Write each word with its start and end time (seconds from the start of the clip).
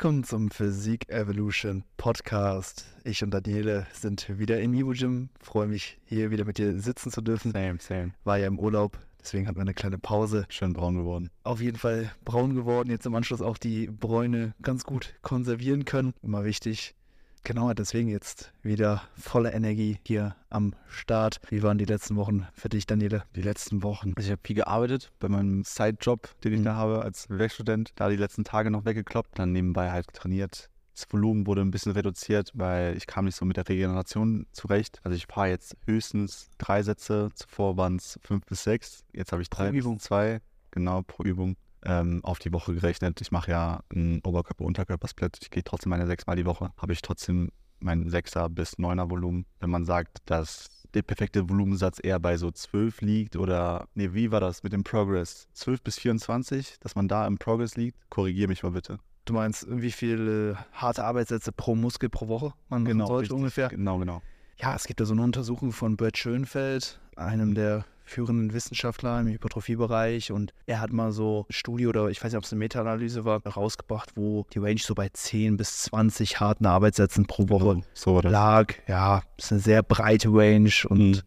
Willkommen 0.00 0.24
zum 0.24 0.50
Physik 0.50 1.10
Evolution 1.10 1.84
Podcast. 1.98 2.86
Ich 3.04 3.22
und 3.22 3.32
Daniele 3.32 3.86
sind 3.92 4.38
wieder 4.38 4.58
im 4.58 4.72
Evo 4.72 4.92
Gym. 4.92 5.28
Freue 5.42 5.66
mich, 5.66 5.98
hier 6.06 6.30
wieder 6.30 6.46
mit 6.46 6.56
dir 6.56 6.80
sitzen 6.80 7.10
zu 7.10 7.20
dürfen. 7.20 7.52
Same, 7.52 7.76
same. 7.80 8.12
War 8.24 8.38
ja 8.38 8.46
im 8.46 8.58
Urlaub, 8.58 8.98
deswegen 9.20 9.46
hatten 9.46 9.58
wir 9.58 9.60
eine 9.60 9.74
kleine 9.74 9.98
Pause. 9.98 10.46
Schön 10.48 10.72
braun 10.72 10.94
geworden. 10.94 11.28
Auf 11.42 11.60
jeden 11.60 11.76
Fall 11.76 12.10
braun 12.24 12.54
geworden. 12.54 12.88
Jetzt 12.88 13.04
im 13.04 13.14
Anschluss 13.14 13.42
auch 13.42 13.58
die 13.58 13.88
Bräune 13.88 14.54
ganz 14.62 14.84
gut 14.84 15.12
konservieren 15.20 15.84
können. 15.84 16.14
Immer 16.22 16.44
wichtig. 16.44 16.94
Genau, 17.42 17.72
deswegen 17.72 18.08
jetzt 18.08 18.52
wieder 18.62 19.02
volle 19.18 19.52
Energie 19.52 19.98
hier 20.06 20.36
am 20.50 20.74
Start. 20.88 21.40
Wie 21.48 21.62
waren 21.62 21.78
die 21.78 21.86
letzten 21.86 22.16
Wochen 22.16 22.46
für 22.52 22.68
dich, 22.68 22.86
Daniele? 22.86 23.24
Die 23.34 23.42
letzten 23.42 23.82
Wochen. 23.82 24.12
Also 24.14 24.26
ich 24.28 24.32
habe 24.32 24.42
viel 24.44 24.56
gearbeitet 24.56 25.10
bei 25.20 25.28
meinem 25.28 25.64
Side-Job, 25.64 26.28
den 26.44 26.52
ich 26.52 26.60
Mhm. 26.60 26.64
da 26.64 26.74
habe 26.74 27.02
als 27.02 27.28
Werkstudent. 27.30 27.92
Da 27.96 28.08
die 28.10 28.16
letzten 28.16 28.44
Tage 28.44 28.70
noch 28.70 28.84
weggekloppt, 28.84 29.38
dann 29.38 29.52
nebenbei 29.52 29.90
halt 29.90 30.12
trainiert. 30.12 30.68
Das 30.94 31.06
Volumen 31.10 31.46
wurde 31.46 31.62
ein 31.62 31.70
bisschen 31.70 31.92
reduziert, 31.92 32.50
weil 32.54 32.94
ich 32.96 33.06
kam 33.06 33.24
nicht 33.24 33.36
so 33.36 33.46
mit 33.46 33.56
der 33.56 33.66
Regeneration 33.68 34.46
zurecht. 34.52 35.00
Also 35.02 35.16
ich 35.16 35.26
fahre 35.26 35.48
jetzt 35.48 35.76
höchstens 35.86 36.50
drei 36.58 36.82
Sätze, 36.82 37.30
zuvor 37.34 37.76
waren 37.78 37.96
es 37.96 38.20
fünf 38.22 38.44
bis 38.44 38.64
sechs. 38.64 39.02
Jetzt 39.14 39.32
habe 39.32 39.40
ich 39.40 39.48
Pro 39.48 39.62
drei 39.62 39.70
Übung. 39.70 39.96
bis 39.96 40.04
zwei, 40.04 40.40
genau, 40.70 41.02
pro 41.02 41.22
Übung. 41.24 41.56
Ähm, 41.82 42.20
auf 42.24 42.38
die 42.38 42.52
Woche 42.52 42.74
gerechnet. 42.74 43.20
Ich 43.20 43.32
mache 43.32 43.50
ja 43.50 43.80
einen 43.90 44.20
Oberkörper-Unterkörper-Split. 44.22 45.38
Ich 45.40 45.50
gehe 45.50 45.64
trotzdem 45.64 45.90
meine 45.90 46.06
sechsmal 46.06 46.36
die 46.36 46.44
Woche. 46.44 46.72
Habe 46.76 46.92
ich 46.92 47.00
trotzdem 47.00 47.50
mein 47.80 48.10
6er 48.10 48.48
bis 48.48 48.74
9er 48.74 49.10
Volumen. 49.10 49.46
Wenn 49.60 49.70
man 49.70 49.84
sagt, 49.84 50.18
dass 50.26 50.68
der 50.94 51.02
perfekte 51.02 51.48
Volumensatz 51.48 51.98
eher 52.02 52.18
bei 52.18 52.36
so 52.36 52.50
12 52.50 53.00
liegt 53.00 53.36
oder, 53.36 53.88
nee, 53.94 54.10
wie 54.12 54.30
war 54.30 54.40
das 54.40 54.62
mit 54.62 54.72
dem 54.72 54.84
Progress? 54.84 55.48
12 55.54 55.82
bis 55.82 55.98
24, 55.98 56.78
dass 56.80 56.94
man 56.94 57.08
da 57.08 57.26
im 57.26 57.38
Progress 57.38 57.76
liegt? 57.76 57.98
Korrigiere 58.10 58.48
mich 58.48 58.62
mal 58.62 58.72
bitte. 58.72 58.98
Du 59.24 59.34
meinst, 59.34 59.66
wie 59.68 59.92
viele 59.92 60.58
harte 60.72 61.04
Arbeitssätze 61.04 61.52
pro 61.52 61.74
Muskel 61.74 62.08
pro 62.08 62.28
Woche 62.28 62.52
man 62.68 62.82
machen 62.82 62.98
sollte 63.06 63.22
richtig. 63.22 63.36
ungefähr? 63.36 63.68
Genau, 63.68 63.98
genau. 63.98 64.22
Ja, 64.60 64.74
es 64.74 64.86
gibt 64.86 65.00
da 65.00 65.04
so 65.04 65.12
eine 65.14 65.22
Untersuchung 65.22 65.72
von 65.72 65.96
Bert 65.96 66.18
Schönfeld, 66.18 66.98
einem 67.16 67.54
der 67.54 67.84
führenden 68.04 68.52
Wissenschaftler 68.52 69.20
im 69.20 69.28
Hypertrophiebereich. 69.28 70.32
Und 70.32 70.52
er 70.66 70.80
hat 70.80 70.92
mal 70.92 71.12
so 71.12 71.46
eine 71.48 71.54
Studie 71.54 71.86
oder 71.86 72.08
ich 72.08 72.22
weiß 72.22 72.32
nicht, 72.32 72.38
ob 72.38 72.44
es 72.44 72.52
eine 72.52 72.58
Meta-Analyse 72.58 73.24
war, 73.24 73.40
rausgebracht, 73.46 74.10
wo 74.16 74.44
die 74.52 74.58
Range 74.58 74.80
so 74.80 74.94
bei 74.94 75.08
10 75.08 75.56
bis 75.56 75.78
20 75.84 76.40
harten 76.40 76.66
Arbeitssätzen 76.66 77.26
pro 77.26 77.48
Woche 77.48 77.82
So 77.94 78.16
war 78.16 78.22
das. 78.22 78.32
lag. 78.32 78.74
Ja, 78.88 79.22
ist 79.38 79.52
eine 79.52 79.60
sehr 79.60 79.82
breite 79.82 80.28
Range 80.30 80.70
und 80.88 80.98
Mhm. 80.98 81.20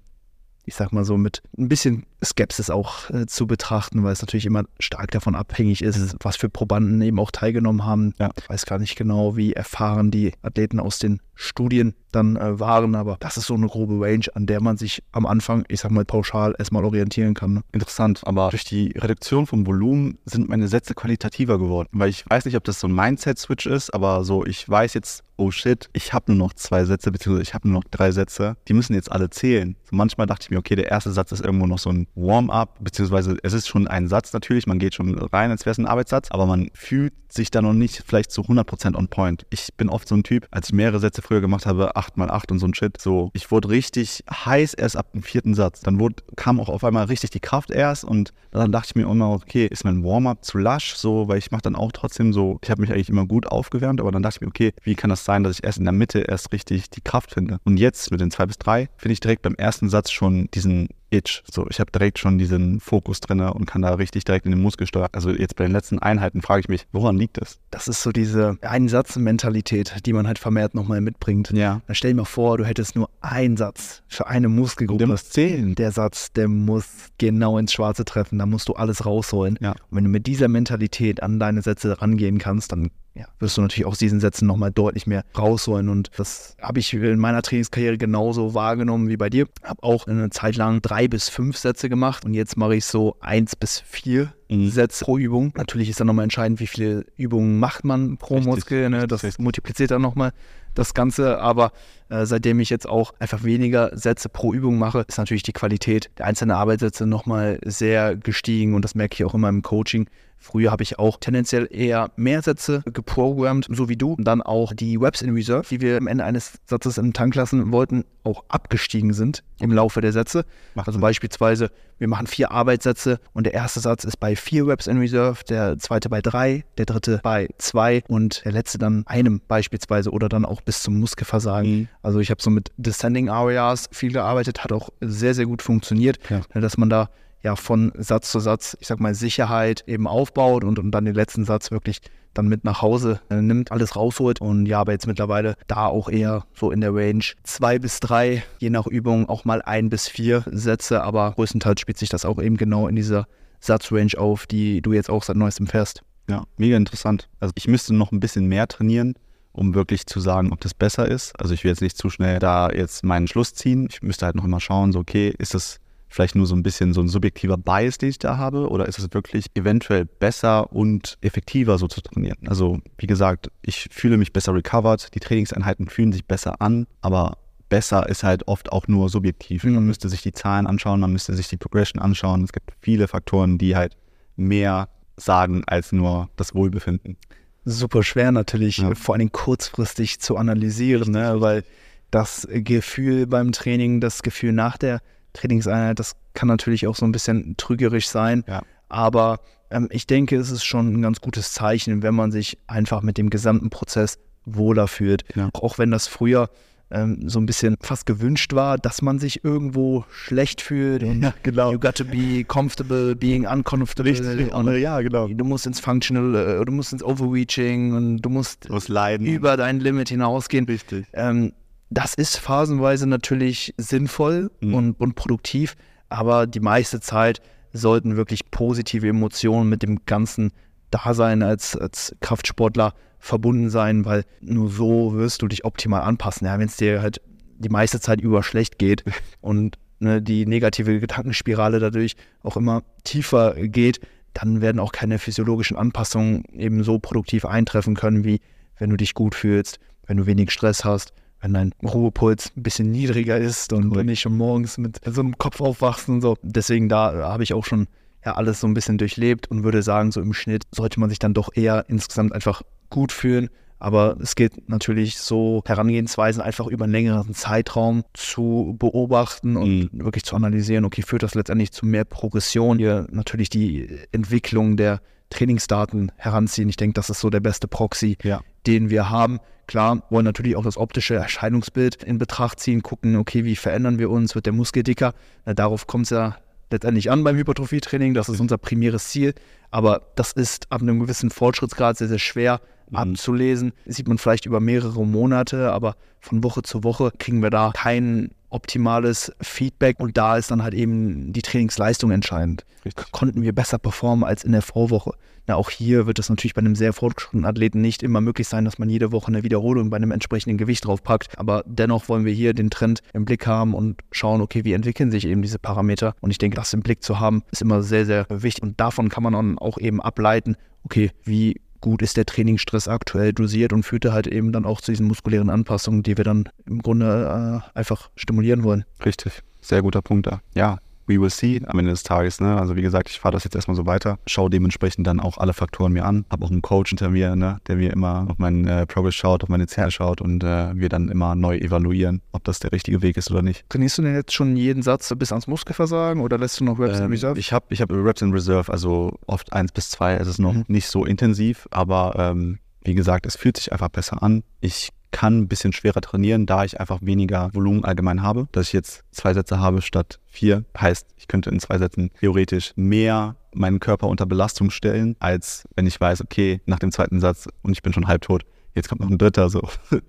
ich 0.66 0.76
sag 0.76 0.92
mal 0.92 1.06
so 1.06 1.18
mit 1.18 1.42
ein 1.58 1.70
bisschen 1.70 2.06
Skepsis 2.24 2.70
auch 2.70 3.10
äh, 3.10 3.26
zu 3.26 3.48
betrachten, 3.48 4.04
weil 4.04 4.14
es 4.14 4.22
natürlich 4.22 4.46
immer 4.46 4.64
stark 4.80 5.12
davon 5.12 5.36
abhängig 5.36 5.82
ist, 5.82 6.16
was 6.22 6.38
für 6.38 6.50
Probanden 6.50 7.02
eben 7.02 7.20
auch 7.20 7.32
teilgenommen 7.32 7.86
haben. 7.86 8.14
Ja. 8.20 8.32
Ich 8.38 8.50
weiß 8.50 8.66
gar 8.66 8.80
nicht 8.80 8.96
genau, 8.96 9.36
wie 9.36 9.54
erfahren 9.54 10.12
die 10.12 10.34
Athleten 10.42 10.80
aus 10.80 11.00
den 11.00 11.20
Studien 11.36 11.96
dann 12.12 12.36
äh, 12.36 12.60
waren, 12.60 12.96
aber 12.96 13.18
das 13.20 13.38
ist 13.38 13.48
so 13.48 13.56
eine 13.56 13.68
grobe 13.68 14.06
Range, 14.06 14.26
an 14.36 14.46
der 14.46 14.62
man 14.62 14.78
sich 14.78 15.04
am 15.12 15.26
Anfang, 15.26 15.66
ich 15.68 15.80
sag 15.82 15.92
mal 15.92 16.06
pauschal, 16.06 16.54
erstmal 16.58 16.86
orientieren 16.86 17.34
kann. 17.34 17.56
Ne? 17.56 17.64
Interessant, 17.72 18.22
aber 18.26 18.50
durch 18.50 18.64
die 18.64 18.94
Reduktion 18.96 19.48
vom 19.48 19.66
Volumen 19.66 20.20
sind 20.26 20.48
meine 20.48 20.68
Sätze 20.68 20.94
qualitativer 20.94 21.58
geworden. 21.58 21.90
Weil 21.92 22.10
ich 22.10 22.24
weiß 22.30 22.46
nicht, 22.46 22.56
ob 22.56 22.64
das 22.64 22.80
so 22.80 22.88
ein 22.88 22.94
Mindset-Switch 22.94 23.66
ist, 23.66 23.94
aber 23.94 24.24
so, 24.24 24.46
ich 24.46 24.68
weiß 24.70 24.94
jetzt, 24.94 25.24
oh 25.38 25.52
shit, 25.52 25.90
ich 25.94 26.14
habe 26.14 26.32
nur 26.32 26.48
noch 26.48 26.54
zwei 26.54 26.86
Sätze, 26.86 27.12
beziehungsweise 27.12 27.44
ich 27.44 27.54
habe 27.54 27.68
nur 27.68 27.80
noch 27.80 27.90
drei 27.90 28.12
Sätze. 28.12 28.56
Die 28.68 28.74
müssen 28.74 28.94
jetzt 28.94 29.12
alle 29.12 29.30
zählen. 29.30 29.76
So 29.90 29.96
manchmal 29.96 30.28
dachte 30.28 30.44
ich 30.44 30.52
mir, 30.52 30.60
okay, 30.60 30.76
der 30.76 30.90
erste 30.90 31.12
Satz 31.12 31.32
ist 31.32 31.44
irgendwo 31.44 31.66
noch 31.66 31.80
so 31.80 31.90
ein 31.90 32.08
Warm-up, 32.16 32.78
beziehungsweise 32.82 33.38
es 33.44 33.54
ist 33.54 33.68
schon 33.68 33.88
ein 33.88 34.08
Satz 34.08 34.34
natürlich, 34.34 34.68
man 34.68 34.80
geht 34.80 34.96
schon 34.96 35.18
rein, 35.18 35.52
als 35.52 35.66
wäre 35.66 35.72
es 35.72 35.78
ein 35.78 35.88
Arbeitssatz, 35.88 36.32
aber 36.32 36.46
man 36.46 36.70
fühlt 36.74 37.14
sich 37.30 37.50
da 37.50 37.62
noch 37.62 37.74
nicht 37.74 38.04
vielleicht 38.06 38.32
zu 38.32 38.42
100% 38.42 38.96
on 38.96 39.08
point. 39.08 39.46
Ich 39.50 39.70
bin 39.76 39.90
oft 39.90 40.08
so 40.08 40.16
ein 40.16 40.24
Typ, 40.24 40.48
als 40.52 40.68
ich 40.68 40.74
mehrere 40.74 41.00
Sätze 41.00 41.22
früher 41.22 41.42
gemacht 41.42 41.66
habe, 41.66 41.96
8x8 41.96 42.52
und 42.52 42.60
so 42.60 42.68
ein 42.68 42.74
Shit, 42.74 43.02
so, 43.02 43.32
ich 43.34 43.50
wurde 43.50 43.70
richtig 43.70 44.24
heiß 44.30 44.76
erst 44.76 44.98
ab 44.98 45.12
dem 45.14 45.24
vierten 45.24 45.56
Satz. 45.56 45.82
Dann 45.82 46.00
wurde, 46.00 46.18
kam 46.36 46.60
auch 46.60 46.70
auf 46.70 46.84
einmal 46.84 47.06
richtig 47.06 47.32
die 47.32 47.40
Kraft 47.40 47.72
erst 47.72 48.04
und 48.04 48.34
dann 48.52 48.72
dachte 48.72 48.90
ich 48.92 48.96
mir 48.96 49.10
immer, 49.10 49.32
okay, 49.32 49.66
ist 49.66 49.84
mein 49.84 50.04
Warm-up 50.04 50.46
zu 50.46 50.60
lasch, 50.60 50.94
so, 50.94 51.28
weil 51.28 51.40
ich 51.40 51.50
mache 51.50 51.64
dann 51.64 51.76
auch 51.76 51.92
trotzdem 51.92 52.34
so, 52.34 52.60
ich 52.62 52.70
habe 52.70 52.82
mich 52.82 52.92
eigentlich 52.92 53.10
immer 53.10 53.26
gut 53.26 53.48
aufgewärmt, 53.48 54.00
aber 54.00 54.12
dann 54.12 54.22
dachte 54.22 54.38
ich 54.38 54.42
mir, 54.42 54.48
okay, 54.48 54.74
wie 54.84 54.96
kann 54.96 55.10
das 55.10 55.26
sein, 55.26 55.44
dass 55.44 55.58
ich 55.58 55.64
erst 55.64 55.80
in 55.80 55.86
der 55.86 55.94
Mitte 55.94 56.20
erst 56.20 56.54
richtig 56.54 56.92
die 56.92 57.02
Kraft 57.02 57.32
finde? 57.32 57.58
Und 57.64 57.78
jetzt 57.78 58.12
mit 58.12 58.22
den 58.22 58.30
zwei 58.30 58.46
bis 58.46 58.60
drei 58.60 58.90
finde 58.98 59.14
ich 59.14 59.20
direkt 59.20 59.42
beim 59.42 59.56
ersten 59.56 59.90
Satz 59.90 60.12
schon 60.12 60.50
diesen 60.54 60.90
Itch. 61.14 61.44
So, 61.50 61.66
ich 61.70 61.80
habe 61.80 61.92
direkt 61.92 62.20
schon 62.20 62.38
diesen 62.38 62.80
Fokus 62.80 63.20
drin 63.20 63.40
und 63.40 63.66
kann 63.66 63.82
da 63.82 63.94
richtig 63.94 64.24
direkt 64.26 64.46
in 64.46 64.52
den 64.52 64.62
Muskel 64.62 64.88
steuern. 64.88 65.10
Also 65.12 65.32
jetzt 65.32 65.56
bei 65.56 65.64
den 65.64 65.72
letzten 65.72 66.00
Einheiten 66.00 66.42
frage 66.42 66.62
ich 66.62 66.70
mich, 66.70 66.88
woran 66.92 67.18
liegt 67.18 67.40
das? 67.40 67.60
Das 67.72 67.88
ist 67.88 68.02
so 68.04 68.12
diese 68.12 68.58
Einsatzmentalität, 68.62 70.06
die 70.06 70.14
man 70.14 70.28
halt 70.28 70.40
vermehrt 70.40 70.76
nochmal 70.76 71.02
mitbringt. 71.02 71.52
Ja. 71.52 71.82
Dann 71.88 71.96
stell 71.96 72.12
dir 72.12 72.18
mal 72.18 72.26
vor, 72.26 72.58
du 72.58 72.66
hättest 72.66 72.96
nur 72.96 73.10
einen 73.22 73.58
Satz 73.58 74.04
für 74.08 74.28
eine 74.28 74.50
Muskelgruppe. 74.50 75.00
der 75.00 75.08
muss 75.08 75.30
zählen. 75.30 75.76
der 75.76 75.92
Satz, 75.92 76.32
der 76.34 76.48
muss 76.48 76.86
genau 77.18 77.58
ins 77.58 77.74
Schwarze 77.74 78.06
treffen. 78.06 78.40
Da 78.40 78.46
musst 78.46 78.68
du 78.70 78.74
alles 78.74 79.06
rausholen. 79.06 79.58
Ja. 79.62 79.72
Und 79.72 79.98
wenn 79.98 80.04
du 80.04 80.10
mit 80.10 80.28
dieser 80.28 80.48
Mentalität 80.48 81.22
an 81.22 81.40
deine 81.40 81.62
Sätze 81.62 82.02
rangehen 82.02 82.38
kannst, 82.38 82.72
dann 82.72 82.90
ja, 83.16 83.26
wirst 83.40 83.58
du 83.58 83.62
natürlich 83.62 83.86
aus 83.86 83.98
diesen 83.98 84.20
Sätzen 84.20 84.48
nochmal 84.48 84.72
deutlich 84.72 85.06
mehr 85.06 85.24
rausholen. 85.38 85.90
Und 85.90 86.10
das 86.18 86.56
habe 86.62 86.80
ich 86.80 86.94
in 86.94 87.20
meiner 87.20 87.42
Trainingskarriere 87.42 87.98
genauso 87.98 88.54
wahrgenommen 88.54 89.08
wie 89.08 89.18
bei 89.18 89.30
dir. 89.30 89.48
Habe 89.64 89.84
auch 89.84 90.08
eine 90.08 90.30
Zeit 90.32 90.56
lang 90.56 90.82
drei 90.82 91.08
bis 91.08 91.30
fünf 91.30 91.58
Sätze 91.58 91.90
gemacht 91.90 92.26
und 92.26 92.34
jetzt 92.34 92.58
mache 92.58 92.76
ich 92.76 92.86
so 92.86 93.16
eins 93.20 93.56
bis 93.56 93.80
vier 93.80 94.34
Mhm. 94.54 94.70
Sätze 94.70 95.04
pro 95.04 95.18
Übung. 95.18 95.52
Natürlich 95.56 95.90
ist 95.90 96.00
dann 96.00 96.08
nochmal 96.08 96.24
entscheidend, 96.24 96.60
wie 96.60 96.68
viele 96.68 97.06
Übungen 97.18 97.60
macht 97.60 97.84
man 97.84 98.18
pro 98.18 98.36
Richtig, 98.36 98.54
Muskel. 98.54 98.90
Ne? 98.90 99.08
Das 99.08 99.24
richtig. 99.24 99.44
multipliziert 99.44 99.92
dann 99.92 100.02
nochmal 100.02 100.32
das 100.76 100.94
Ganze. 100.94 101.40
Aber 101.40 101.72
äh, 102.10 102.26
seitdem 102.26 102.60
ich 102.60 102.70
jetzt 102.70 102.88
auch 102.88 103.14
einfach 103.20 103.44
weniger 103.44 103.98
Sätze 103.98 104.30
pro 104.30 104.54
Übung 104.54 104.78
mache, 104.78 105.06
ist 105.08 105.18
natürlich 105.18 105.44
die 105.44 105.54
Qualität 105.54 106.10
der 106.18 106.26
einzelnen 106.26 106.52
Arbeitssätze 106.52 107.06
nochmal 107.06 107.60
sehr 107.66 108.16
gestiegen. 108.16 108.76
Und 108.76 108.84
das 108.84 108.96
merke 108.96 109.16
ich 109.16 109.26
auch 109.26 109.34
immer 109.34 109.50
im 109.50 109.62
Coaching. 109.62 110.08
Früher 110.44 110.72
habe 110.72 110.84
ich 110.84 111.00
auch 111.00 111.18
tendenziell 111.22 111.70
eher 111.72 112.12
mehr 112.18 112.42
Sätze 112.42 112.84
geprogrammt, 112.86 113.66
so 113.70 113.88
wie 113.88 113.96
du. 113.96 114.12
Und 114.14 114.26
dann 114.26 114.42
auch 114.42 114.74
die 114.74 115.00
Webs 115.00 115.22
in 115.22 115.34
Reserve, 115.34 115.66
die 115.70 115.80
wir 115.80 115.96
am 115.98 116.08
Ende 116.08 116.26
eines 116.26 116.60
Satzes 116.66 116.98
im 116.98 117.14
Tank 117.14 117.34
lassen 117.36 117.72
wollten, 117.72 118.04
auch 118.26 118.44
abgestiegen 118.50 119.14
sind 119.14 119.42
im 119.62 119.72
Laufe 119.72 120.02
der 120.02 120.12
Sätze. 120.12 120.44
Macht 120.76 120.88
Also 120.88 120.98
Sinn. 120.98 121.02
beispielsweise, 121.02 121.72
wir 121.98 122.10
machen 122.10 122.28
vier 122.28 122.52
Arbeitssätze 122.52 123.20
und 123.32 123.46
der 123.46 123.54
erste 123.54 123.80
Satz 123.80 124.04
ist 124.04 124.20
bei 124.20 124.36
vier 124.36 124.68
Reps 124.68 124.88
in 124.88 124.98
Reserve, 124.98 125.44
der 125.48 125.78
zweite 125.78 126.10
bei 126.10 126.22
drei, 126.22 126.66
der 126.78 126.86
dritte 126.88 127.22
bei 127.24 127.48
zwei 127.58 128.04
und 128.10 128.44
der 128.44 128.52
letzte 128.52 128.78
dann 128.78 129.04
einem 129.08 129.42
beispielsweise 129.48 130.12
oder 130.12 130.28
dann 130.28 130.44
auch 130.44 130.60
bis 130.62 130.84
zum 130.84 131.00
Muskelversagen. 131.00 131.72
Mhm. 131.72 131.88
Also 132.02 132.20
ich 132.20 132.30
habe 132.32 132.42
so 132.42 132.50
mit 132.50 132.70
Descending 132.76 133.30
Areas 133.30 133.88
viel 133.94 134.12
gearbeitet, 134.12 134.64
hat 134.64 134.74
auch 134.74 134.90
sehr, 135.00 135.34
sehr 135.34 135.46
gut 135.46 135.62
funktioniert, 135.62 136.20
Ja. 136.30 136.42
dass 136.60 136.78
man 136.78 136.90
da 136.90 137.10
ja 137.44 137.56
von 137.56 137.92
Satz 137.96 138.32
zu 138.32 138.40
Satz, 138.40 138.78
ich 138.80 138.88
sag 138.88 139.00
mal, 139.00 139.14
Sicherheit 139.14 139.84
eben 139.88 140.08
aufbaut 140.08 140.64
und, 140.64 140.80
und 140.80 140.92
dann 140.92 141.06
den 141.06 141.14
letzten 141.16 141.46
Satz 141.46 141.72
wirklich 141.72 142.00
dann 142.34 142.48
mit 142.48 142.64
nach 142.64 142.82
Hause 142.82 143.20
äh, 143.30 143.42
nimmt, 143.42 143.72
alles 143.72 143.96
rausholt 143.96 144.42
und 144.42 144.66
ja, 144.66 144.80
aber 144.80 144.94
jetzt 144.94 145.06
mittlerweile 145.06 145.56
da 145.68 145.86
auch 145.86 146.10
eher 146.10 146.46
so 146.56 146.72
in 146.72 146.82
der 146.82 146.94
Range 146.94 147.24
zwei 147.44 147.78
bis 147.78 148.00
drei, 148.00 148.44
je 148.60 148.70
nach 148.70 148.88
Übung 148.88 149.30
auch 149.30 149.46
mal 149.46 149.62
ein 149.62 149.90
bis 149.90 150.08
vier 150.08 150.44
Sätze, 150.48 151.04
aber 151.04 151.34
größtenteils 151.34 151.80
spielt 151.80 152.00
sich 152.00 152.10
das 152.10 152.26
auch 152.26 152.42
eben 152.42 152.58
genau 152.58 152.88
in 152.88 152.96
dieser 152.96 153.28
Satzrange 153.60 154.18
auf, 154.18 154.48
die 154.48 154.82
du 154.82 154.94
jetzt 154.94 155.10
auch 155.10 155.24
seit 155.24 155.38
neuestem 155.38 155.68
fährst. 155.68 156.02
Ja, 156.28 156.46
mega 156.58 156.78
interessant. 156.78 157.30
Also 157.40 157.54
ich 157.56 157.68
müsste 157.68 157.94
noch 157.94 158.12
ein 158.12 158.20
bisschen 158.20 158.48
mehr 158.48 158.68
trainieren, 158.68 159.14
um 159.52 159.76
wirklich 159.76 160.06
zu 160.06 160.20
sagen, 160.20 160.52
ob 160.52 160.62
das 160.62 160.74
besser 160.74 161.08
ist. 161.08 161.40
Also 161.40 161.54
ich 161.54 161.64
will 161.64 161.72
jetzt 161.72 161.82
nicht 161.82 161.98
zu 161.98 162.10
schnell 162.10 162.40
da 162.40 162.70
jetzt 162.70 163.04
meinen 163.04 163.28
Schluss 163.28 163.54
ziehen. 163.54 163.88
Ich 163.92 164.02
müsste 164.02 164.26
halt 164.26 164.36
noch 164.36 164.46
immer 164.46 164.60
schauen, 164.60 164.92
so 164.92 165.00
okay, 165.00 165.34
ist 165.38 165.54
das 165.54 165.80
vielleicht 166.14 166.36
nur 166.36 166.46
so 166.46 166.56
ein 166.56 166.62
bisschen 166.64 166.94
so 166.94 167.02
ein 167.02 167.08
subjektiver 167.08 167.58
Bias, 167.58 167.98
den 167.98 168.10
ich 168.10 168.20
da 168.20 168.38
habe, 168.38 168.70
oder 168.70 168.88
ist 168.88 169.00
es 169.00 169.12
wirklich 169.14 169.48
eventuell 169.56 170.06
besser 170.06 170.72
und 170.72 171.18
effektiver 171.22 171.78
so 171.80 171.88
zu 171.88 172.02
trainieren? 172.02 172.38
Also 172.48 172.80
wie 172.98 173.08
gesagt, 173.08 173.50
ich 173.64 173.88
fühle 173.92 174.18
mich 174.18 174.32
besser 174.32 174.54
recovered, 174.54 175.14
die 175.16 175.20
Trainingseinheiten 175.20 175.88
fühlen 175.88 176.12
sich 176.14 176.26
besser 176.26 176.62
an, 176.62 176.86
aber 177.02 177.38
besser 177.70 178.08
ist 178.08 178.24
halt 178.24 178.48
oft 178.48 178.72
auch 178.72 178.88
nur 178.88 179.10
subjektiv. 179.10 179.64
Man 179.64 179.74
Mhm. 179.78 179.88
müsste 179.88 180.08
sich 180.08 180.22
die 180.22 180.32
Zahlen 180.34 180.68
anschauen, 180.68 181.00
man 181.00 181.12
müsste 181.12 181.34
sich 181.34 181.48
die 181.48 181.58
Progression 181.58 182.00
anschauen. 182.00 182.44
Es 182.44 182.52
gibt 182.54 182.72
viele 182.82 183.08
Faktoren, 183.08 183.58
die 183.58 183.76
halt 183.76 183.98
mehr 184.36 184.90
sagen 185.18 185.64
als 185.66 185.92
nur 185.92 186.30
das 186.36 186.54
Wohlbefinden. 186.54 187.18
super 187.66 188.04
schwer 188.04 188.32
natürlich, 188.34 188.78
Ja. 188.80 188.94
vor 188.94 189.16
allen 189.16 189.20
Dingen 189.20 189.32
kurzfristig 189.32 190.20
zu 190.20 190.36
analysieren, 190.38 191.12
ne? 191.14 191.36
weil 191.40 191.64
das 192.12 192.46
Gefühl 192.52 193.26
beim 193.26 193.54
Training, 193.54 194.02
das 194.02 194.22
Gefühl 194.22 194.52
nach 194.52 194.78
der 194.78 195.00
Trainingseinheit, 195.34 196.00
das 196.00 196.14
kann 196.34 196.48
natürlich 196.48 196.88
auch 196.88 196.96
so 196.96 197.06
ein 197.06 197.12
bisschen 197.12 197.56
trügerisch 197.58 198.08
sein. 198.08 198.44
Ja. 198.48 198.62
Aber 198.90 199.40
ähm, 199.72 199.88
ich 199.92 200.08
denke, 200.08 200.36
es 200.38 200.52
ist 200.52 200.64
schon 200.64 200.94
ein 200.94 201.02
ganz 201.02 201.20
gutes 201.22 201.54
Zeichen, 201.54 202.04
wenn 202.04 202.16
man 202.16 202.32
sich 202.32 202.58
einfach 202.68 203.02
mit 203.02 203.18
dem 203.18 203.30
gesamten 203.30 203.70
Prozess 203.70 204.20
wohler 204.46 204.88
fühlt. 204.88 205.24
Ja. 205.36 205.50
Auch 205.54 205.78
wenn 205.78 205.90
das 205.92 206.08
früher 206.08 206.50
ähm, 206.92 207.28
so 207.28 207.40
ein 207.40 207.46
bisschen 207.48 207.78
fast 207.82 208.06
gewünscht 208.06 208.54
war, 208.54 208.78
dass 208.78 209.02
man 209.02 209.18
sich 209.18 209.44
irgendwo 209.44 210.06
schlecht 210.12 210.62
fühlt 210.62 211.02
und 211.02 211.24
Ja, 211.24 211.34
genau. 211.42 211.72
you 211.72 211.80
got 211.80 211.96
to 211.96 212.06
be 212.06 212.44
comfortable 212.44 213.16
being 213.16 213.48
uncomfortable. 213.48 214.12
Richtig. 214.12 214.54
Und 214.54 214.78
Ja, 214.78 215.02
genau. 215.02 215.28
du 215.28 215.44
musst 215.46 215.66
ins 215.66 215.80
Functional, 215.80 216.36
äh, 216.62 216.66
du 216.66 216.72
musst 216.72 216.94
ins 216.94 217.02
Overreaching 217.04 217.94
und 217.96 218.22
du 218.22 218.30
musst 218.30 218.70
Aus 218.70 218.90
Leiden. 218.90 219.26
über 219.26 219.58
dein 219.58 219.80
Limit 219.80 220.10
hinausgehen. 220.10 220.66
Richtig. 220.66 221.06
Ähm, 221.14 221.54
das 221.90 222.14
ist 222.14 222.38
phasenweise 222.38 223.08
natürlich 223.08 223.74
sinnvoll 223.78 224.52
Mhm. 224.62 224.74
und, 224.74 225.00
und 225.00 225.16
produktiv, 225.16 225.76
aber 226.10 226.48
die 226.48 226.60
meiste 226.60 227.00
Zeit 227.00 227.42
sollten 227.72 228.16
wirklich 228.16 228.52
positive 228.52 229.08
Emotionen 229.08 229.70
mit 229.70 229.84
dem 229.84 230.06
ganzen 230.06 230.52
Dasein 230.92 231.42
als, 231.42 231.76
als 231.76 232.16
Kraftsportler 232.20 232.94
verbunden 233.20 233.70
sein, 233.70 234.06
weil 234.06 234.26
nur 234.42 234.70
so 234.70 235.14
wirst 235.14 235.42
du 235.42 235.48
dich 235.48 235.66
optimal 235.66 236.02
anpassen. 236.02 236.46
Ja, 236.46 236.60
wenn 236.60 236.68
es 236.68 236.78
dir 236.78 237.02
halt 237.02 237.22
die 237.58 237.70
meiste 237.70 238.00
Zeit 238.00 238.22
über 238.22 238.44
schlecht 238.44 238.78
geht 238.78 239.04
und 239.42 239.78
ne, 240.00 240.22
die 240.22 240.46
negative 240.46 241.00
Gedankenspirale 241.00 241.80
dadurch 241.80 242.16
auch 242.44 242.58
immer 242.58 242.84
tiefer 243.04 243.56
geht, 243.56 244.02
dann 244.34 244.62
werden 244.62 244.80
auch 244.80 244.92
keine 244.92 245.20
physiologischen 245.20 245.78
Anpassungen 245.78 246.44
eben 246.54 246.84
so 246.84 247.00
produktiv 247.00 247.46
eintreffen 247.46 247.96
können, 247.96 248.24
wie 248.24 248.42
wenn 248.78 248.90
du 248.90 248.98
dich 248.98 249.14
gut 249.14 249.36
fühlst, 249.36 249.80
wenn 250.06 250.18
du 250.18 250.26
wenig 250.26 250.52
Stress 250.52 250.84
hast, 250.84 251.14
wenn 251.44 251.54
dein 251.54 251.74
Ruhepuls 251.84 252.52
ein 252.56 252.64
bisschen 252.64 252.90
niedriger 252.90 253.38
ist 253.38 253.74
und 253.74 253.90
Korrekt. 253.90 254.06
nicht 254.08 254.22
schon 254.22 254.38
morgens 254.38 254.78
mit 254.78 255.02
so 255.06 255.22
einem 255.22 255.38
Kopf 255.38 255.60
aufwachst 255.60 256.08
und 256.08 256.22
so. 256.22 256.38
Deswegen 256.42 256.88
da 256.88 257.14
habe 257.14 257.44
ich 257.44 257.54
auch 257.54 257.66
schon 257.66 257.88
ja 258.26 258.36
alles 258.36 258.62
so 258.62 258.68
ein 258.68 258.74
bisschen 258.74 258.98
durchlebt 258.98 259.52
und 259.52 259.64
würde 259.66 259.84
sagen, 259.84 260.12
so 260.14 260.22
im 260.22 260.34
Schnitt 260.34 260.64
sollte 260.72 261.02
man 261.02 261.10
sich 261.10 261.20
dann 261.20 261.34
doch 261.34 261.50
eher 261.54 261.86
insgesamt 261.90 262.32
einfach 262.32 262.62
gut 262.90 263.12
fühlen. 263.12 263.50
Aber 263.78 264.16
es 264.22 264.36
geht 264.36 264.70
natürlich 264.70 265.18
so 265.18 265.62
Herangehensweisen 265.66 266.42
einfach 266.42 266.68
über 266.68 266.86
einen 266.86 266.94
längeren 266.94 267.34
Zeitraum 267.34 268.06
zu 268.14 268.78
beobachten 268.80 269.58
und 269.58 269.90
wirklich 269.92 270.24
zu 270.24 270.38
analysieren, 270.38 270.86
okay, 270.86 271.02
führt 271.02 271.24
das 271.24 271.36
letztendlich 271.36 271.74
zu 271.74 271.86
mehr 271.86 272.06
Progression? 272.06 272.78
Hier 272.78 273.08
natürlich 273.12 273.50
die 273.50 273.90
Entwicklung 274.14 274.78
der 274.78 275.02
Trainingsdaten 275.34 276.12
heranziehen. 276.16 276.70
Ich 276.70 276.78
denke, 276.78 276.94
das 276.94 277.10
ist 277.10 277.20
so 277.20 277.30
der 277.30 277.40
beste 277.40 277.68
Proxy, 277.68 278.18
Ja. 278.24 278.42
den 278.68 278.90
wir 278.90 279.10
haben. 279.10 279.40
Klar, 279.68 280.04
wollen 280.10 280.26
natürlich 280.26 280.56
auch 280.56 280.64
das 280.64 280.78
optische 280.78 281.16
Erscheinungsbild 281.16 282.04
in 282.04 282.18
Betracht 282.18 282.60
ziehen, 282.60 282.84
gucken, 282.84 283.16
okay, 283.16 283.46
wie 283.46 283.56
verändern 283.56 283.98
wir 283.98 284.10
uns, 284.10 284.36
wird 284.36 284.46
der 284.46 284.54
Muskel 284.54 284.84
dicker? 284.84 285.14
Na, 285.46 285.54
darauf 285.54 285.88
kommt 285.88 286.06
es 286.06 286.10
ja 286.12 286.38
letztendlich 286.70 287.12
an 287.12 287.24
beim 287.24 287.38
Hypertrophietraining, 287.38 288.14
das 288.14 288.30
ist 288.30 288.40
unser 288.40 288.58
primäres 288.58 289.08
Ziel. 289.10 289.34
Aber 289.72 290.02
das 290.16 290.32
ist 290.34 290.72
ab 290.72 290.82
einem 290.82 291.00
gewissen 291.00 291.30
Fortschrittsgrad 291.30 291.98
sehr, 291.98 292.08
sehr 292.08 292.20
schwer. 292.20 292.62
Abzulesen. 292.96 293.74
Sieht 293.86 294.08
man 294.08 294.18
vielleicht 294.18 294.46
über 294.46 294.60
mehrere 294.60 295.06
Monate, 295.06 295.72
aber 295.72 295.96
von 296.20 296.44
Woche 296.44 296.62
zu 296.64 296.84
Woche 296.84 297.12
kriegen 297.18 297.42
wir 297.42 297.50
da 297.50 297.72
kein 297.74 298.32
optimales 298.50 299.34
Feedback 299.42 300.00
und 300.00 300.16
da 300.16 300.38
ist 300.38 300.52
dann 300.52 300.64
halt 300.64 300.74
eben 300.74 301.34
die 301.34 301.42
Trainingsleistung 301.42 302.12
entscheidend. 302.12 302.66
Richtig. 302.86 303.12
Konnten 303.12 303.42
wir 303.42 303.54
besser 303.54 303.80
performen 303.80 304.24
als 304.24 304.44
in 304.44 304.52
der 304.52 304.62
Vorwoche? 304.62 305.14
Na, 305.48 305.56
auch 305.56 305.70
hier 305.70 306.06
wird 306.06 306.20
es 306.20 306.30
natürlich 306.30 306.54
bei 306.54 306.60
einem 306.60 306.76
sehr 306.76 306.94
fortgeschrittenen 306.94 307.46
Athleten 307.46 307.82
nicht 307.82 308.04
immer 308.04 308.22
möglich 308.22 308.48
sein, 308.48 308.64
dass 308.64 308.78
man 308.80 308.90
jede 308.90 309.12
Woche 309.12 309.28
eine 309.28 309.44
Wiederholung 309.44 309.90
bei 309.90 309.98
einem 309.98 310.12
entsprechenden 310.12 310.58
Gewicht 310.58 310.86
draufpackt. 310.86 311.38
Aber 311.38 311.64
dennoch 311.66 312.08
wollen 312.08 312.24
wir 312.26 312.34
hier 312.34 312.54
den 312.54 312.70
Trend 312.70 313.02
im 313.14 313.26
Blick 313.26 313.46
haben 313.48 313.74
und 313.74 314.02
schauen, 314.12 314.42
okay, 314.42 314.64
wie 314.64 314.74
entwickeln 314.74 315.12
sich 315.12 315.26
eben 315.26 315.42
diese 315.42 315.60
Parameter? 315.60 316.16
Und 316.22 316.32
ich 316.32 316.38
denke, 316.38 316.56
das 316.56 316.74
im 316.74 316.82
Blick 316.82 317.04
zu 317.04 317.20
haben, 317.20 317.44
ist 317.52 317.62
immer 317.62 317.82
sehr, 317.82 318.06
sehr 318.06 318.26
wichtig. 318.30 318.64
Und 318.64 318.80
davon 318.80 319.10
kann 319.10 319.24
man 319.24 319.34
dann 319.34 319.58
auch 319.58 319.78
eben 319.78 320.02
ableiten, 320.02 320.56
okay, 320.84 321.12
wie 321.24 321.60
gut 321.84 322.02
ist 322.02 322.16
der 322.16 322.26
Trainingsstress 322.26 322.88
aktuell 322.88 323.34
dosiert 323.34 323.74
und 323.74 323.84
führt 323.84 324.06
er 324.06 324.14
halt 324.14 324.26
eben 324.26 324.54
dann 324.54 324.66
auch 324.66 324.80
zu 324.80 324.92
diesen 324.92 325.06
muskulären 325.06 325.50
Anpassungen, 325.50 326.02
die 326.02 326.16
wir 326.18 326.24
dann 326.24 326.48
im 326.66 326.82
Grunde 326.82 327.62
äh, 327.76 327.78
einfach 327.78 328.10
stimulieren 328.16 328.64
wollen. 328.64 328.86
Richtig. 329.06 329.44
Sehr 329.60 329.82
guter 329.82 330.02
Punkt 330.02 330.28
da. 330.28 330.42
Ja, 330.56 330.78
we 331.08 331.20
will 331.20 331.30
see 331.30 331.62
am 331.66 331.80
Ende 331.80 331.92
des 331.92 332.04
Tages. 332.04 332.40
Ne? 332.42 332.58
Also 332.60 332.76
wie 332.76 332.82
gesagt, 332.82 333.10
ich 333.10 333.20
fahre 333.20 333.34
das 333.34 333.44
jetzt 333.44 333.56
erstmal 333.56 333.76
so 333.76 333.86
weiter, 333.86 334.20
schaue 334.28 334.50
dementsprechend 334.50 335.06
dann 335.08 335.20
auch 335.20 335.38
alle 335.38 335.54
Faktoren 335.54 335.94
mir 335.94 336.06
an. 336.06 336.26
Habe 336.32 336.46
auch 336.46 336.52
einen 336.52 336.62
Coach 336.62 336.90
hinter 336.90 337.10
mir, 337.10 337.36
ne? 337.36 337.60
der 337.68 337.76
mir 337.76 337.92
immer 337.92 338.28
auf 338.30 338.38
meinen 338.38 338.68
äh, 338.68 338.86
Progress 338.86 339.16
schaut, 339.16 339.44
auf 339.44 339.50
meine 339.50 339.68
Zähne 339.68 339.92
schaut 339.92 340.22
und 340.22 340.44
äh, 340.44 340.76
wir 340.76 340.90
dann 340.90 341.10
immer 341.10 341.36
neu 341.36 341.58
evaluieren, 341.58 342.22
ob 342.32 342.44
das 342.44 342.60
der 342.60 342.72
richtige 342.72 343.02
Weg 343.02 343.18
ist 343.18 343.30
oder 343.32 343.42
nicht. 343.42 343.66
Trainierst 343.70 343.98
du 343.98 344.02
denn 344.04 344.16
jetzt 344.16 344.34
schon 344.34 344.56
jeden 344.56 344.82
Satz 344.84 345.14
bis 345.18 345.32
ans 345.32 345.48
Muskelversagen 345.48 346.22
oder 346.22 346.38
lässt 346.38 346.60
du 346.60 346.64
noch 346.66 346.80
Reps 346.80 346.98
in 347.00 347.06
Ähm, 347.06 347.12
Reserve? 347.12 347.40
ich 347.40 347.52
habe 347.54 347.66
ich 347.70 347.82
hab 347.82 347.92
Reps 347.92 348.22
in 348.22 348.32
Reserve, 348.32 348.72
also 348.72 349.18
oft 349.28 349.52
eins 349.54 349.72
bis 349.72 349.90
zwei. 349.90 350.14
Es 350.16 350.28
ist 350.28 350.40
noch 350.40 350.54
Mhm. 350.54 350.66
nicht 350.68 350.88
so 350.88 351.06
intensiv, 351.06 351.68
aber 351.72 352.16
ähm, 352.18 352.60
wie 352.84 352.94
gesagt, 352.94 353.26
es 353.26 353.36
fühlt 353.36 353.58
sich 353.58 353.72
einfach 353.72 353.90
besser 353.90 354.22
an. 354.22 354.44
Ich 354.62 354.90
kann 355.12 355.40
ein 355.40 355.48
bisschen 355.48 355.72
schwerer 355.74 356.02
trainieren, 356.02 356.46
da 356.46 356.66
ich 356.66 356.80
einfach 356.80 357.00
weniger 357.02 357.54
Volumen 357.54 357.86
allgemein 357.86 358.24
habe. 358.24 358.48
Dass 358.52 358.68
ich 358.68 358.74
jetzt 358.74 359.04
zwei 359.12 359.34
Sätze 359.34 359.60
habe 359.60 359.82
statt 359.82 360.20
vier, 360.26 360.66
heißt, 360.78 361.08
ich 361.16 361.28
könnte 361.28 361.50
in 361.50 361.60
zwei 361.60 361.78
Sätzen 361.78 362.12
theoretisch 362.20 362.74
mehr 362.76 363.36
meinen 363.54 363.80
Körper 363.80 364.08
unter 364.08 364.26
Belastung 364.26 364.72
stellen, 364.72 365.16
als 365.20 365.68
wenn 365.76 365.86
ich 365.86 366.02
weiß, 366.02 366.22
okay, 366.22 366.62
nach 366.66 366.80
dem 366.80 366.92
zweiten 366.92 367.20
Satz 367.20 367.48
und 367.62 367.72
ich 367.72 367.84
bin 367.84 367.94
schon 367.94 368.08
halbtot, 368.08 368.44
jetzt 368.74 368.90
kommt 368.90 369.02
noch 369.02 369.10
ein 369.10 369.20
dritter, 369.20 369.50
so. 369.50 369.62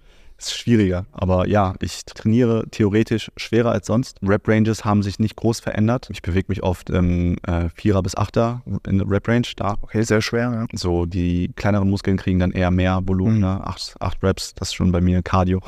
ist 0.47 0.55
schwieriger. 0.57 1.07
Aber 1.13 1.47
ja, 1.49 1.75
ich 1.81 2.05
trainiere 2.05 2.65
theoretisch 2.71 3.31
schwerer 3.37 3.73
als 3.73 3.87
sonst. 3.87 4.19
Rep-Ranges 4.23 4.85
haben 4.85 5.03
sich 5.03 5.19
nicht 5.19 5.37
groß 5.37 5.61
verändert. 5.61 6.09
Ich 6.11 6.23
bewege 6.23 6.47
mich 6.49 6.63
oft 6.63 6.91
im 6.91 7.37
äh, 7.47 7.69
Vierer 7.75 8.03
bis 8.03 8.17
Achter 8.17 8.63
in 8.87 8.99
der 8.99 9.09
Rep-Range 9.11 9.47
da. 9.57 9.77
okay, 9.83 10.03
sehr 10.03 10.23
schwer, 10.23 10.51
ja. 10.53 10.67
So, 10.79 11.07
die 11.07 11.51
kleineren 11.57 11.89
Muskeln 11.91 12.17
kriegen 12.17 12.39
dann 12.39 12.53
eher 12.53 12.71
mehr 12.71 13.01
Volumen, 13.05 13.35
Mhm. 13.37 13.41
ne? 13.41 13.67
acht, 13.67 13.95
acht 14.01 14.23
Reps, 14.23 14.55
das 14.55 14.69
ist 14.69 14.75
schon 14.75 14.93
bei 14.93 15.01
mir 15.01 15.23
Cardio. 15.23 15.61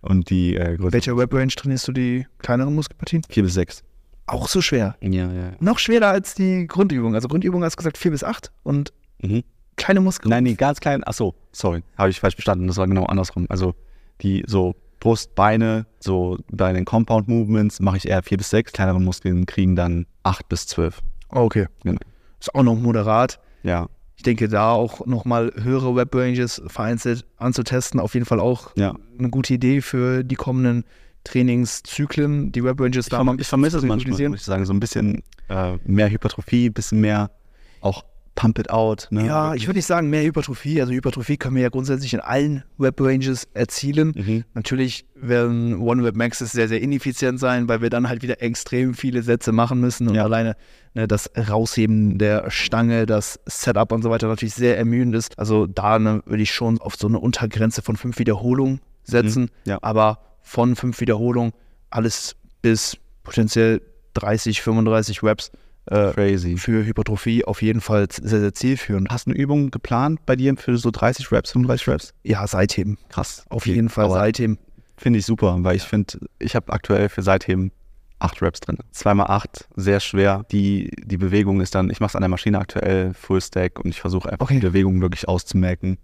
Und 0.00 0.30
die 0.30 0.54
äh, 0.54 0.76
größeren 0.76 0.92
Welcher 0.92 1.16
Web-Range 1.16 1.52
trainierst 1.54 1.88
du 1.88 1.92
die 1.92 2.26
kleineren 2.38 2.74
Muskelpartien? 2.74 3.22
vier 3.28 3.42
bis 3.42 3.54
sechs. 3.54 3.82
Auch 4.26 4.46
so 4.46 4.60
schwer. 4.60 4.94
Ja, 5.00 5.32
ja. 5.32 5.52
Noch 5.58 5.78
schwerer 5.78 6.08
als 6.08 6.34
die 6.34 6.66
Grundübung. 6.66 7.14
Also 7.14 7.28
Grundübung 7.28 7.64
hast 7.64 7.74
du 7.74 7.78
gesagt 7.78 7.96
4 7.98 8.10
bis 8.10 8.22
8 8.22 8.52
und 8.62 8.92
Mhm. 9.22 9.42
kleine 9.76 10.00
Muskeln. 10.00 10.28
Nein, 10.30 10.44
nee, 10.44 10.54
ganz 10.54 10.80
klein. 10.80 11.02
Ach 11.06 11.14
so, 11.14 11.34
sorry, 11.50 11.82
habe 11.96 12.10
ich 12.10 12.20
falsch 12.20 12.34
verstanden. 12.36 12.66
Das 12.68 12.76
war 12.76 12.86
genau 12.86 13.06
andersrum. 13.06 13.46
Also 13.48 13.74
die 14.20 14.44
so 14.46 14.74
Brust, 15.00 15.34
Beine, 15.34 15.86
so 16.00 16.38
bei 16.50 16.72
den 16.72 16.84
Compound 16.84 17.28
Movements 17.28 17.80
mache 17.80 17.98
ich 17.98 18.08
eher 18.08 18.22
vier 18.22 18.38
bis 18.38 18.50
sechs. 18.50 18.72
Kleinere 18.72 19.00
Muskeln 19.00 19.46
kriegen 19.46 19.76
dann 19.76 20.06
acht 20.24 20.48
bis 20.48 20.66
zwölf. 20.66 21.00
Oh, 21.30 21.40
okay. 21.40 21.66
Genau. 21.84 22.00
Ist 22.40 22.54
auch 22.54 22.62
noch 22.62 22.76
moderat. 22.76 23.40
Ja, 23.62 23.88
Ich 24.16 24.22
denke, 24.22 24.48
da 24.48 24.72
auch 24.72 25.06
nochmal 25.06 25.52
höhere 25.56 25.94
Web-Ranges 25.94 26.62
vereinzelt 26.66 27.26
anzutesten, 27.36 28.00
auf 28.00 28.14
jeden 28.14 28.26
Fall 28.26 28.40
auch 28.40 28.70
ja. 28.76 28.94
eine 29.18 29.30
gute 29.30 29.54
Idee 29.54 29.80
für 29.80 30.24
die 30.24 30.36
kommenden 30.36 30.84
Trainingszyklen, 31.24 32.52
die 32.52 32.64
Web-Ranges 32.64 33.06
da 33.06 33.22
verm 33.22 33.38
ich 33.38 33.46
vermisse 33.46 33.78
es 33.78 33.84
manchmal, 33.84 34.28
muss 34.28 34.40
ich 34.40 34.46
sagen. 34.46 34.64
So 34.64 34.72
ein 34.72 34.80
bisschen 34.80 35.22
äh, 35.48 35.76
mehr 35.84 36.10
Hypertrophie, 36.10 36.70
bisschen 36.70 37.00
mehr 37.00 37.30
auch 37.80 38.04
Pump 38.38 38.60
it 38.60 38.70
out. 38.70 39.08
Ne? 39.10 39.26
Ja, 39.26 39.54
ich 39.54 39.66
würde 39.66 39.78
nicht 39.78 39.86
sagen 39.86 40.10
mehr 40.10 40.22
Hypertrophie. 40.22 40.80
Also 40.80 40.92
Hypertrophie 40.92 41.36
können 41.38 41.56
wir 41.56 41.62
ja 41.62 41.70
grundsätzlich 41.70 42.14
in 42.14 42.20
allen 42.20 42.62
Web-Ranges 42.76 43.48
erzielen. 43.52 44.12
Mhm. 44.14 44.44
Natürlich 44.54 45.06
werden 45.16 45.80
One-Web 45.80 46.14
Maxes 46.14 46.52
sehr, 46.52 46.68
sehr 46.68 46.80
ineffizient 46.80 47.40
sein, 47.40 47.66
weil 47.66 47.82
wir 47.82 47.90
dann 47.90 48.08
halt 48.08 48.22
wieder 48.22 48.40
extrem 48.40 48.94
viele 48.94 49.24
Sätze 49.24 49.50
machen 49.50 49.80
müssen 49.80 50.06
und 50.06 50.14
Ja. 50.14 50.22
alleine 50.22 50.54
ne, 50.94 51.08
das 51.08 51.28
Rausheben 51.36 52.18
der 52.18 52.48
Stange, 52.48 53.06
das 53.06 53.40
Setup 53.46 53.90
und 53.90 54.02
so 54.02 54.10
weiter 54.10 54.28
natürlich 54.28 54.54
sehr 54.54 54.78
ermüdend 54.78 55.16
ist. 55.16 55.36
Also 55.36 55.66
da 55.66 55.98
ne, 55.98 56.22
würde 56.24 56.44
ich 56.44 56.52
schon 56.54 56.80
auf 56.80 56.94
so 56.94 57.08
eine 57.08 57.18
Untergrenze 57.18 57.82
von 57.82 57.96
fünf 57.96 58.20
Wiederholungen 58.20 58.80
setzen. 59.02 59.50
Mhm, 59.64 59.70
ja. 59.70 59.78
Aber 59.82 60.20
von 60.42 60.76
fünf 60.76 61.00
Wiederholungen 61.00 61.52
alles 61.90 62.36
bis 62.62 62.98
potenziell 63.24 63.82
30, 64.14 64.62
35 64.62 65.24
Reps 65.24 65.50
äh, 65.90 66.12
Crazy. 66.12 66.56
für 66.56 66.84
Hypertrophie 66.84 67.44
auf 67.44 67.62
jeden 67.62 67.80
Fall 67.80 68.06
sehr, 68.10 68.40
sehr 68.40 68.54
zielführend. 68.54 69.08
Hast 69.10 69.26
du 69.26 69.30
eine 69.30 69.38
Übung 69.38 69.70
geplant 69.70 70.20
bei 70.26 70.36
dir 70.36 70.56
für 70.56 70.76
so 70.78 70.90
30 70.90 71.30
Reps, 71.32 71.52
35 71.52 71.88
Reps? 71.88 72.14
Ja, 72.22 72.46
Seitheben. 72.46 72.98
Krass. 73.08 73.44
Auf 73.48 73.62
Okay. 73.62 73.74
jeden 73.74 73.88
Fall 73.88 74.06
Aber 74.06 74.14
Seitheben. 74.14 74.58
Finde 74.96 75.18
ich 75.20 75.26
super, 75.26 75.56
weil 75.60 75.76
ich 75.76 75.84
finde, 75.84 76.18
ich 76.38 76.56
habe 76.56 76.72
aktuell 76.72 77.08
für 77.08 77.22
Seitheben 77.22 77.70
acht 78.18 78.42
Reps 78.42 78.58
drin. 78.60 78.78
Zweimal 78.90 79.26
acht, 79.28 79.68
sehr 79.76 80.00
schwer. 80.00 80.44
Die, 80.50 80.90
die 81.04 81.16
Bewegung 81.16 81.60
ist 81.60 81.74
dann, 81.76 81.88
ich 81.88 82.00
mache 82.00 82.08
es 82.10 82.16
an 82.16 82.22
der 82.22 82.28
Maschine 82.28 82.58
aktuell, 82.58 83.14
Full 83.14 83.40
Stack 83.40 83.78
und 83.78 83.90
ich 83.90 84.00
versuche 84.00 84.28
einfach 84.32 84.46
Okay. 84.46 84.54
die 84.58 84.66
Bewegung 84.66 85.00
wirklich 85.00 85.28
auszumerken. 85.28 85.98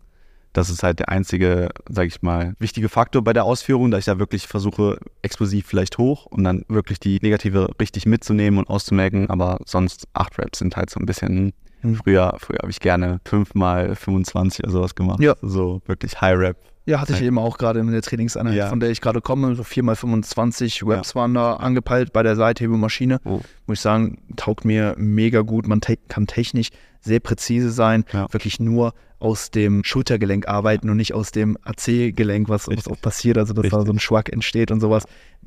Das 0.54 0.70
ist 0.70 0.82
halt 0.82 1.00
der 1.00 1.08
einzige, 1.10 1.68
sage 1.88 2.08
ich 2.08 2.22
mal, 2.22 2.54
wichtige 2.58 2.88
Faktor 2.88 3.22
bei 3.22 3.32
der 3.32 3.44
Ausführung, 3.44 3.90
da 3.90 3.98
ich 3.98 4.04
da 4.04 4.18
wirklich 4.18 4.46
versuche, 4.46 4.98
explosiv 5.20 5.66
vielleicht 5.66 5.98
hoch 5.98 6.26
und 6.26 6.44
dann 6.44 6.64
wirklich 6.68 7.00
die 7.00 7.18
negative 7.20 7.68
richtig 7.80 8.06
mitzunehmen 8.06 8.58
und 8.58 8.70
auszumerken. 8.70 9.28
Aber 9.30 9.58
sonst 9.66 10.06
acht 10.14 10.38
Reps 10.38 10.60
sind 10.60 10.76
halt 10.76 10.90
so 10.90 11.00
ein 11.00 11.06
bisschen. 11.06 11.52
Mhm. 11.82 11.96
Früher, 11.96 12.36
früher 12.38 12.60
habe 12.62 12.70
ich 12.70 12.80
gerne 12.80 13.20
fünf 13.26 13.54
mal 13.54 13.94
25 13.94 14.64
oder 14.64 14.72
sowas 14.72 14.94
gemacht. 14.94 15.20
Ja. 15.20 15.34
So 15.42 15.82
wirklich 15.86 16.20
High 16.20 16.38
Rep, 16.38 16.56
Ja, 16.86 17.00
hatte 17.00 17.14
ich 17.14 17.22
eben 17.22 17.38
auch 17.38 17.56
gerade 17.56 17.80
in 17.80 17.90
der 17.90 18.02
Trainingseinheit, 18.02 18.54
Ja. 18.54 18.68
von 18.68 18.78
der 18.80 18.90
ich 18.90 19.00
gerade 19.00 19.20
komme. 19.22 19.54
So 19.54 19.62
4x25 19.62 20.86
Reps 20.86 21.14
waren 21.14 21.32
da 21.34 21.54
angepeilt 21.54 22.12
bei 22.12 22.22
der 22.22 22.36
Seithebemaschine. 22.36 23.20
Oh. 23.24 23.40
Muss 23.66 23.78
ich 23.78 23.80
sagen, 23.80 24.18
taugt 24.36 24.64
mir 24.64 24.94
mega 24.98 25.40
gut. 25.40 25.66
Man 25.66 25.80
te 25.80 25.96
kann 26.08 26.26
technisch 26.26 26.68
sehr 27.00 27.20
präzise 27.20 27.70
sein, 27.70 28.04
Ja. 28.12 28.26
wirklich 28.32 28.60
nur 28.60 28.92
aus 29.18 29.50
dem 29.50 29.82
Schultergelenk 29.84 30.46
arbeiten 30.48 30.90
und 30.90 30.98
nicht 30.98 31.14
aus 31.14 31.30
dem 31.32 31.56
AC-Gelenk, 31.64 32.48
was, 32.50 32.68
was 32.68 32.86
auch 32.88 33.00
passiert, 33.00 33.38
also 33.38 33.54
dass 33.54 33.62
da 33.70 33.76
Richtig. 33.78 33.86
so 33.86 33.92
ein 33.94 33.98
Schwack 33.98 34.30
entsteht 34.32 34.70
und 34.70 34.80
sowas. 34.80 35.04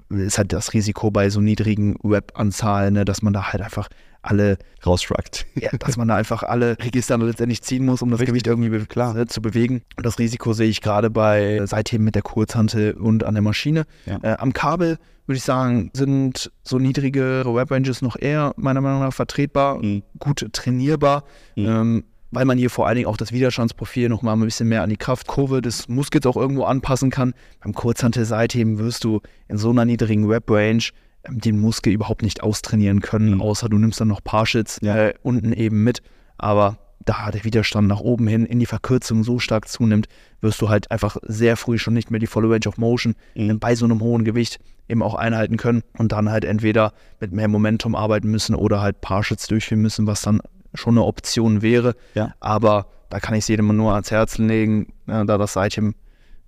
Ist 0.10 0.38
halt 0.40 0.54
das 0.54 0.74
Risiko 0.74 1.12
bei 1.12 1.30
so 1.30 1.42
niedrigen 1.42 1.98
Rep-Anzahlen, 2.04 2.94
ne, 2.94 3.06
dass 3.06 3.22
man 3.22 3.34
da 3.34 3.52
halt 3.52 3.62
einfach 3.62 3.90
alle 4.28 4.58
Rausschrackt. 4.86 5.46
ja, 5.56 5.70
dass 5.80 5.98
man 5.98 6.08
da 6.08 6.16
einfach 6.16 6.44
alle 6.44 6.78
Register 6.80 7.18
letztendlich 7.18 7.62
ziehen 7.62 7.86
muss, 7.86 8.02
um 8.02 8.10
das 8.12 8.20
Richtig. 8.20 8.34
Gewicht 8.44 8.48
irgendwie 8.48 8.86
Klar. 8.86 9.16
äh, 9.18 9.26
zu 9.28 9.42
bewegen. 9.42 9.82
Und 9.96 10.06
das 10.06 10.20
Risiko 10.20 10.54
sehe 10.54 10.68
ich 10.70 10.82
gerade 10.82 11.10
bei 11.10 11.62
Seitheben 11.66 12.04
mit 12.06 12.16
der 12.16 12.22
Kurzhantel 12.22 12.94
und 12.94 13.24
an 13.24 13.34
der 13.36 13.42
Maschine. 13.44 13.84
Ja. 14.06 14.20
Äh, 14.22 14.38
am 14.38 14.54
Kabel 14.54 14.98
würde 15.26 15.38
ich 15.38 15.44
sagen, 15.44 15.92
sind 15.94 16.52
so 16.64 16.80
niedrige 16.80 17.44
Web-Ranges 17.46 18.02
noch 18.02 18.16
eher 18.18 18.54
meiner 18.56 18.80
Meinung 18.82 19.02
nach 19.02 19.14
vertretbar, 19.14 19.84
Mhm. 19.84 20.04
gut 20.20 20.46
trainierbar. 20.54 21.24
Mhm. 21.56 21.66
Ähm, 21.66 22.04
weil 22.30 22.44
man 22.44 22.58
hier 22.58 22.70
vor 22.70 22.88
allen 22.88 22.98
Dingen 22.98 23.08
auch 23.08 23.16
das 23.16 23.32
Widerstandsprofil 23.32 24.10
noch 24.10 24.22
mal 24.22 24.34
ein 24.34 24.42
bisschen 24.42 24.68
mehr 24.68 24.84
an 24.84 24.90
die 24.90 24.98
Kraftkurve 24.98 25.62
des 25.62 25.88
Muskels 25.88 26.26
auch 26.26 26.36
irgendwo 26.36 26.66
anpassen 26.66 27.10
kann. 27.10 27.34
Beim 27.64 27.74
Kurzhantel-Seitheben 27.74 28.80
wirst 28.80 29.04
du 29.06 29.22
in 29.48 29.58
so 29.58 29.70
einer 29.70 29.86
niedrigen 29.86 30.26
Rep-Range 30.30 30.84
ähm, 30.84 30.90
den 31.30 31.60
Muskel 31.60 31.94
überhaupt 31.94 32.22
nicht 32.22 32.42
austrainieren 32.44 33.02
können, 33.02 33.36
Mhm. 33.36 33.42
außer 33.42 33.70
du 33.70 33.78
nimmst 33.78 34.00
dann 34.02 34.08
noch 34.08 34.24
Partials 34.24 34.80
Ja. 34.82 34.96
äh, 34.96 35.14
unten 35.24 35.54
eben 35.54 35.84
mit. 35.84 36.02
Aber 36.38 36.78
da 37.06 37.32
der 37.32 37.44
Widerstand 37.46 37.88
nach 37.88 38.02
oben 38.02 38.28
hin 38.28 38.46
in 38.46 38.60
die 38.60 38.66
Verkürzung 38.66 39.24
so 39.24 39.40
stark 39.40 39.68
zunimmt, 39.70 40.08
wirst 40.42 40.62
du 40.62 40.68
halt 40.70 40.92
einfach 40.92 41.18
sehr 41.24 41.56
früh 41.56 41.78
schon 41.78 41.94
nicht 41.94 42.12
mehr 42.12 42.20
die 42.20 42.28
volle 42.28 42.50
Range 42.50 42.68
of 42.68 42.78
Motion 42.78 43.16
Mhm. 43.36 43.60
bei 43.60 43.76
so 43.76 43.86
einem 43.86 44.02
hohen 44.02 44.24
Gewicht 44.26 44.60
eben 44.90 45.02
auch 45.02 45.16
einhalten 45.16 45.58
können 45.58 45.84
und 45.98 46.12
dann 46.12 46.30
halt 46.30 46.44
entweder 46.46 46.94
mit 47.20 47.32
mehr 47.32 47.48
Momentum 47.48 47.96
arbeiten 47.96 48.30
müssen 48.30 48.56
oder 48.56 48.82
halt 48.82 49.02
Partials 49.02 49.48
durchführen 49.48 49.82
müssen, 49.82 50.06
was 50.08 50.22
dann 50.22 50.42
schon 50.74 50.96
eine 50.96 51.06
Option 51.06 51.62
wäre. 51.62 51.96
Ja. 52.14 52.34
Aber 52.40 52.88
da 53.10 53.20
kann 53.20 53.36
ich 53.36 53.40
es 53.46 53.48
jedem 53.48 53.74
nur 53.76 53.94
ans 53.94 54.12
Herzen 54.12 54.48
legen, 54.48 54.88
äh, 55.08 55.26
da 55.26 55.38
das 55.38 55.54
Seitchen 55.54 55.96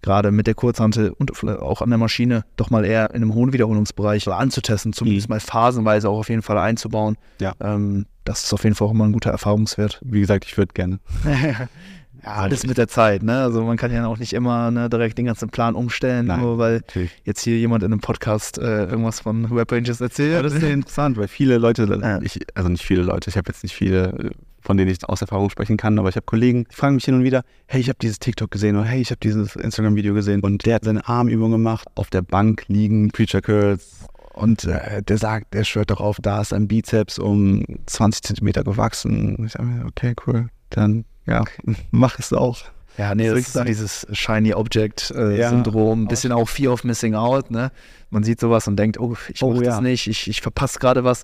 gerade 0.01 0.31
mit 0.31 0.47
der 0.47 0.53
Kurzhantel 0.55 1.11
und 1.11 1.31
auch 1.47 1.81
an 1.81 1.89
der 1.89 1.97
Maschine 1.97 2.43
doch 2.55 2.69
mal 2.69 2.85
eher 2.85 3.09
in 3.11 3.17
einem 3.17 3.33
hohen 3.33 3.53
Wiederholungsbereich 3.53 4.27
anzutesten, 4.27 4.93
zumindest 4.93 5.29
mal 5.29 5.39
phasenweise 5.39 6.09
auch 6.09 6.19
auf 6.19 6.29
jeden 6.29 6.41
Fall 6.41 6.57
einzubauen. 6.57 7.17
Ja. 7.41 7.53
Ähm, 7.59 8.05
das 8.25 8.43
ist 8.43 8.53
auf 8.53 8.63
jeden 8.63 8.75
Fall 8.75 8.87
auch 8.87 8.91
immer 8.91 9.05
ein 9.05 9.11
guter 9.11 9.31
Erfahrungswert. 9.31 9.99
Wie 10.03 10.19
gesagt, 10.21 10.45
ich 10.45 10.57
würde 10.57 10.73
gerne. 10.73 10.99
ja, 11.25 11.67
alles 12.23 12.65
mit 12.65 12.77
der 12.77 12.87
Zeit, 12.87 13.23
ne? 13.23 13.41
Also 13.41 13.63
man 13.63 13.77
kann 13.77 13.91
ja 13.91 14.05
auch 14.05 14.17
nicht 14.19 14.33
immer 14.33 14.71
ne, 14.71 14.89
direkt 14.89 15.17
den 15.17 15.25
ganzen 15.25 15.49
Plan 15.49 15.73
umstellen, 15.75 16.27
Nein. 16.27 16.41
nur 16.41 16.57
weil 16.57 16.75
Natürlich. 16.77 17.11
jetzt 17.23 17.41
hier 17.41 17.57
jemand 17.57 17.83
in 17.83 17.91
einem 17.91 18.01
Podcast 18.01 18.57
äh, 18.57 18.85
irgendwas 18.85 19.21
von 19.21 19.49
Web 19.55 19.71
Ranges 19.71 19.99
erzählt. 20.01 20.33
Ja, 20.33 20.41
das 20.43 20.53
ist 20.53 20.59
sehr 20.61 20.73
interessant, 20.73 21.17
weil 21.17 21.27
viele 21.27 21.57
Leute, 21.57 21.85
Ja. 22.01 22.21
ich, 22.21 22.39
also 22.55 22.69
nicht 22.69 22.85
viele 22.85 23.01
Leute, 23.01 23.29
ich 23.29 23.37
habe 23.37 23.49
jetzt 23.49 23.63
nicht 23.63 23.73
viele, 23.75 24.07
äh, 24.19 24.29
von 24.61 24.77
denen 24.77 24.91
ich 24.91 25.03
aus 25.07 25.21
Erfahrung 25.21 25.49
sprechen 25.49 25.77
kann, 25.77 25.97
aber 25.99 26.09
ich 26.09 26.15
habe 26.15 26.25
Kollegen, 26.25 26.65
die 26.71 26.75
fragen 26.75 26.95
mich 26.95 27.05
hin 27.05 27.15
und 27.15 27.23
wieder, 27.23 27.43
hey, 27.67 27.81
ich 27.81 27.89
habe 27.89 27.99
dieses 28.01 28.19
TikTok 28.19 28.51
gesehen 28.51 28.75
oder 28.75 28.85
hey, 28.85 29.01
ich 29.01 29.11
habe 29.11 29.19
dieses 29.21 29.55
Instagram-Video 29.55 30.13
gesehen 30.13 30.41
und 30.41 30.65
der 30.65 30.75
hat 30.75 30.85
seine 30.85 31.07
Armübung 31.07 31.51
gemacht, 31.51 31.87
auf 31.95 32.09
der 32.09 32.21
Bank 32.21 32.65
liegen, 32.67 33.09
Preacher 33.11 33.41
Curls 33.41 34.05
und 34.33 34.63
äh, 34.65 35.01
der 35.03 35.17
sagt, 35.17 35.53
der 35.53 35.63
schwört 35.63 35.91
darauf, 35.91 36.17
da 36.21 36.41
ist 36.41 36.53
ein 36.53 36.67
Bizeps 36.67 37.19
um 37.19 37.63
20 37.85 38.23
Zentimeter 38.23 38.63
gewachsen. 38.63 39.45
Ich 39.45 39.53
sage 39.53 39.65
mir, 39.65 39.85
okay, 39.85 40.15
cool, 40.25 40.49
dann 40.69 41.05
ja, 41.25 41.43
mach 41.91 42.19
es 42.19 42.33
auch. 42.33 42.59
Ja, 42.97 43.15
nee, 43.15 43.29
das 43.29 43.55
ist 43.55 43.67
dieses 43.67 44.07
Shiny 44.11 44.53
Object 44.53 45.11
äh, 45.15 45.37
Ja. 45.37 45.51
Bisschen 46.09 46.33
auch 46.33 46.49
Fear 46.49 46.73
of 46.73 46.83
Missing 46.83 47.15
Out, 47.15 47.49
ne? 47.49 47.71
Man 48.09 48.23
sieht 48.23 48.41
sowas 48.41 48.67
und 48.67 48.75
denkt, 48.75 48.99
oh, 48.99 49.15
ich 49.33 49.41
Oh, 49.41 49.53
mach 49.53 49.61
ja. 49.61 49.71
das 49.71 49.81
nicht, 49.81 50.07
ich, 50.07 50.27
ich 50.27 50.41
verpasse 50.41 50.79
gerade 50.79 51.03
was. 51.05 51.23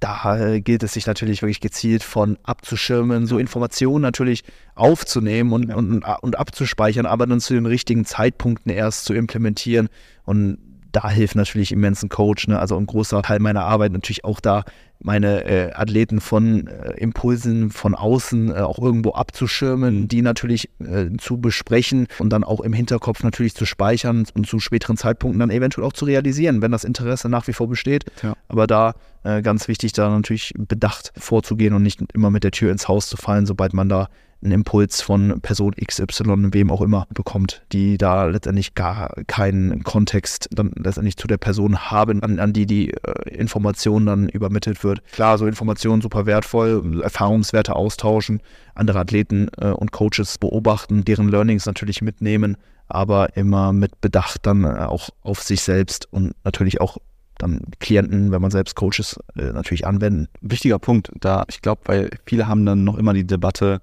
Da 0.00 0.38
äh, 0.38 0.60
gilt 0.62 0.82
es 0.82 0.94
sich 0.94 1.06
natürlich 1.06 1.42
wirklich 1.42 1.60
gezielt 1.60 2.02
von 2.02 2.38
abzuschirmen, 2.42 3.26
so 3.26 3.38
Informationen 3.38 4.00
natürlich 4.02 4.44
aufzunehmen 4.74 5.52
und, 5.52 5.68
Ja. 5.68 5.76
und, 5.76 6.02
und 6.22 6.38
abzuspeichern, 6.38 7.04
aber 7.06 7.26
dann 7.26 7.40
zu 7.40 7.52
den 7.52 7.66
richtigen 7.66 8.06
Zeitpunkten 8.06 8.72
erst 8.72 9.04
zu 9.04 9.12
implementieren. 9.12 9.88
Und 10.24 10.58
da 10.92 11.08
hilft 11.10 11.36
natürlich 11.36 11.72
immens 11.72 12.02
ein 12.02 12.08
Coach, 12.08 12.48
ne? 12.48 12.58
Also 12.58 12.76
ein 12.76 12.86
großer 12.86 13.22
Teil 13.22 13.38
meiner 13.38 13.64
Arbeit 13.64 13.92
natürlich 13.92 14.24
auch 14.24 14.40
da, 14.40 14.64
meine 15.02 15.44
äh, 15.44 15.72
Athleten 15.72 16.20
von 16.20 16.66
äh, 16.66 16.92
Impulsen 16.98 17.70
von 17.70 17.94
außen 17.94 18.50
äh, 18.50 18.60
auch 18.60 18.78
irgendwo 18.78 19.12
abzuschirmen, 19.12 20.08
die 20.08 20.20
natürlich 20.20 20.68
äh, 20.80 21.06
zu 21.18 21.38
besprechen 21.38 22.06
und 22.18 22.30
dann 22.30 22.44
auch 22.44 22.60
im 22.60 22.72
Hinterkopf 22.72 23.22
natürlich 23.22 23.54
zu 23.54 23.64
speichern 23.64 24.26
und 24.34 24.46
zu 24.46 24.60
späteren 24.60 24.96
Zeitpunkten 24.96 25.40
dann 25.40 25.50
eventuell 25.50 25.86
auch 25.86 25.94
zu 25.94 26.04
realisieren, 26.04 26.60
wenn 26.60 26.70
das 26.70 26.84
Interesse 26.84 27.28
nach 27.28 27.46
wie 27.48 27.54
vor 27.54 27.68
besteht. 27.68 28.04
Ja. 28.22 28.34
Aber 28.48 28.66
da 28.66 28.94
äh, 29.24 29.40
ganz 29.40 29.68
wichtig, 29.68 29.92
da 29.92 30.10
natürlich 30.10 30.52
bedacht 30.56 31.12
vorzugehen 31.16 31.72
und 31.72 31.82
nicht 31.82 32.00
immer 32.12 32.30
mit 32.30 32.44
der 32.44 32.50
Tür 32.50 32.70
ins 32.70 32.88
Haus 32.88 33.08
zu 33.08 33.16
fallen, 33.16 33.46
sobald 33.46 33.72
man 33.72 33.88
da 33.88 34.08
einen 34.42 34.52
Impuls 34.52 35.02
von 35.02 35.40
Person 35.40 35.74
XY, 35.74 36.52
wem 36.52 36.70
auch 36.70 36.80
immer, 36.80 37.06
bekommt, 37.12 37.62
die 37.72 37.98
da 37.98 38.24
letztendlich 38.24 38.74
gar 38.74 39.12
keinen 39.26 39.84
Kontext 39.84 40.48
dann 40.52 40.72
letztendlich 40.76 41.16
zu 41.16 41.26
der 41.26 41.36
Person 41.36 41.90
haben, 41.90 42.22
an, 42.22 42.38
an 42.38 42.52
die 42.52 42.66
die 42.66 42.90
äh, 42.92 43.28
Information 43.34 44.06
dann 44.06 44.28
übermittelt 44.28 44.82
wird. 44.82 45.02
Klar, 45.12 45.38
so 45.38 45.46
Informationen 45.46 46.00
super 46.00 46.26
wertvoll, 46.26 47.00
Erfahrungswerte 47.02 47.76
austauschen, 47.76 48.40
andere 48.74 49.00
Athleten 49.00 49.48
äh, 49.58 49.68
und 49.68 49.92
Coaches 49.92 50.38
beobachten, 50.38 51.04
deren 51.04 51.28
Learnings 51.28 51.66
natürlich 51.66 52.00
mitnehmen, 52.00 52.56
aber 52.88 53.36
immer 53.36 53.72
mit 53.72 54.00
Bedacht 54.00 54.46
dann 54.46 54.64
äh, 54.64 54.68
auch 54.68 55.10
auf 55.22 55.42
sich 55.42 55.60
selbst 55.60 56.12
und 56.12 56.34
natürlich 56.44 56.80
auch 56.80 56.98
dann 57.40 57.62
Klienten, 57.78 58.32
wenn 58.32 58.42
man 58.42 58.50
selbst 58.50 58.76
Coaches 58.76 59.18
äh, 59.36 59.52
natürlich 59.52 59.86
anwenden. 59.86 60.28
Wichtiger 60.40 60.78
Punkt, 60.78 61.10
da 61.20 61.44
ich 61.48 61.62
glaube, 61.62 61.82
weil 61.86 62.10
viele 62.26 62.46
haben 62.46 62.66
dann 62.66 62.84
noch 62.84 62.98
immer 62.98 63.14
die 63.14 63.26
Debatte 63.26 63.80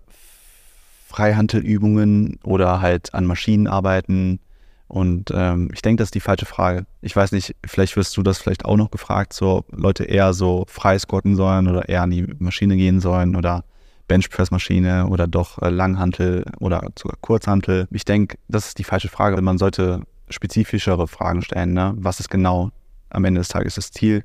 Freihandelübungen 1.07 2.39
oder 2.43 2.81
halt 2.81 3.13
an 3.13 3.25
Maschinen 3.25 3.67
arbeiten. 3.67 4.39
Und 4.89 5.31
ähm, 5.33 5.69
ich 5.73 5.81
denke, 5.81 6.01
das 6.01 6.07
ist 6.07 6.15
die 6.15 6.19
falsche 6.19 6.45
Frage. 6.45 6.85
Ich 7.01 7.15
weiß 7.15 7.31
nicht, 7.31 7.55
vielleicht 7.65 7.95
wirst 7.95 8.15
du 8.17 8.23
das 8.23 8.39
vielleicht 8.39 8.65
auch 8.65 8.75
noch 8.75 8.91
gefragt, 8.91 9.33
so 9.33 9.63
Leute 9.71 10.03
eher 10.03 10.33
so 10.33 10.65
frei 10.67 10.99
squatten 10.99 11.35
sollen 11.35 11.67
oder 11.67 11.87
eher 11.87 12.03
an 12.03 12.11
die 12.11 12.27
Maschine 12.39 12.75
gehen 12.75 12.99
sollen 12.99 13.35
oder 13.35 13.63
Benchpress-Maschine 14.07 15.07
oder 15.07 15.27
doch 15.27 15.61
äh, 15.61 15.69
Langhantel 15.69 16.45
oder 16.59 16.81
sogar 16.97 17.17
Kurzhantel. 17.21 17.87
Ich 17.91 18.05
denke, 18.05 18.37
das 18.49 18.67
ist 18.67 18.77
die 18.77 18.83
falsche 18.83 19.09
Frage. 19.09 19.41
Man 19.41 19.57
sollte 19.57 20.01
spezifischere 20.29 21.07
Fragen 21.07 21.41
stellen. 21.41 21.73
Ne? 21.73 21.93
Was 21.97 22.19
ist 22.19 22.29
genau 22.29 22.71
am 23.09 23.23
Ende 23.23 23.39
des 23.39 23.47
Tages 23.47 23.75
das 23.75 23.91
Ziel, 23.91 24.23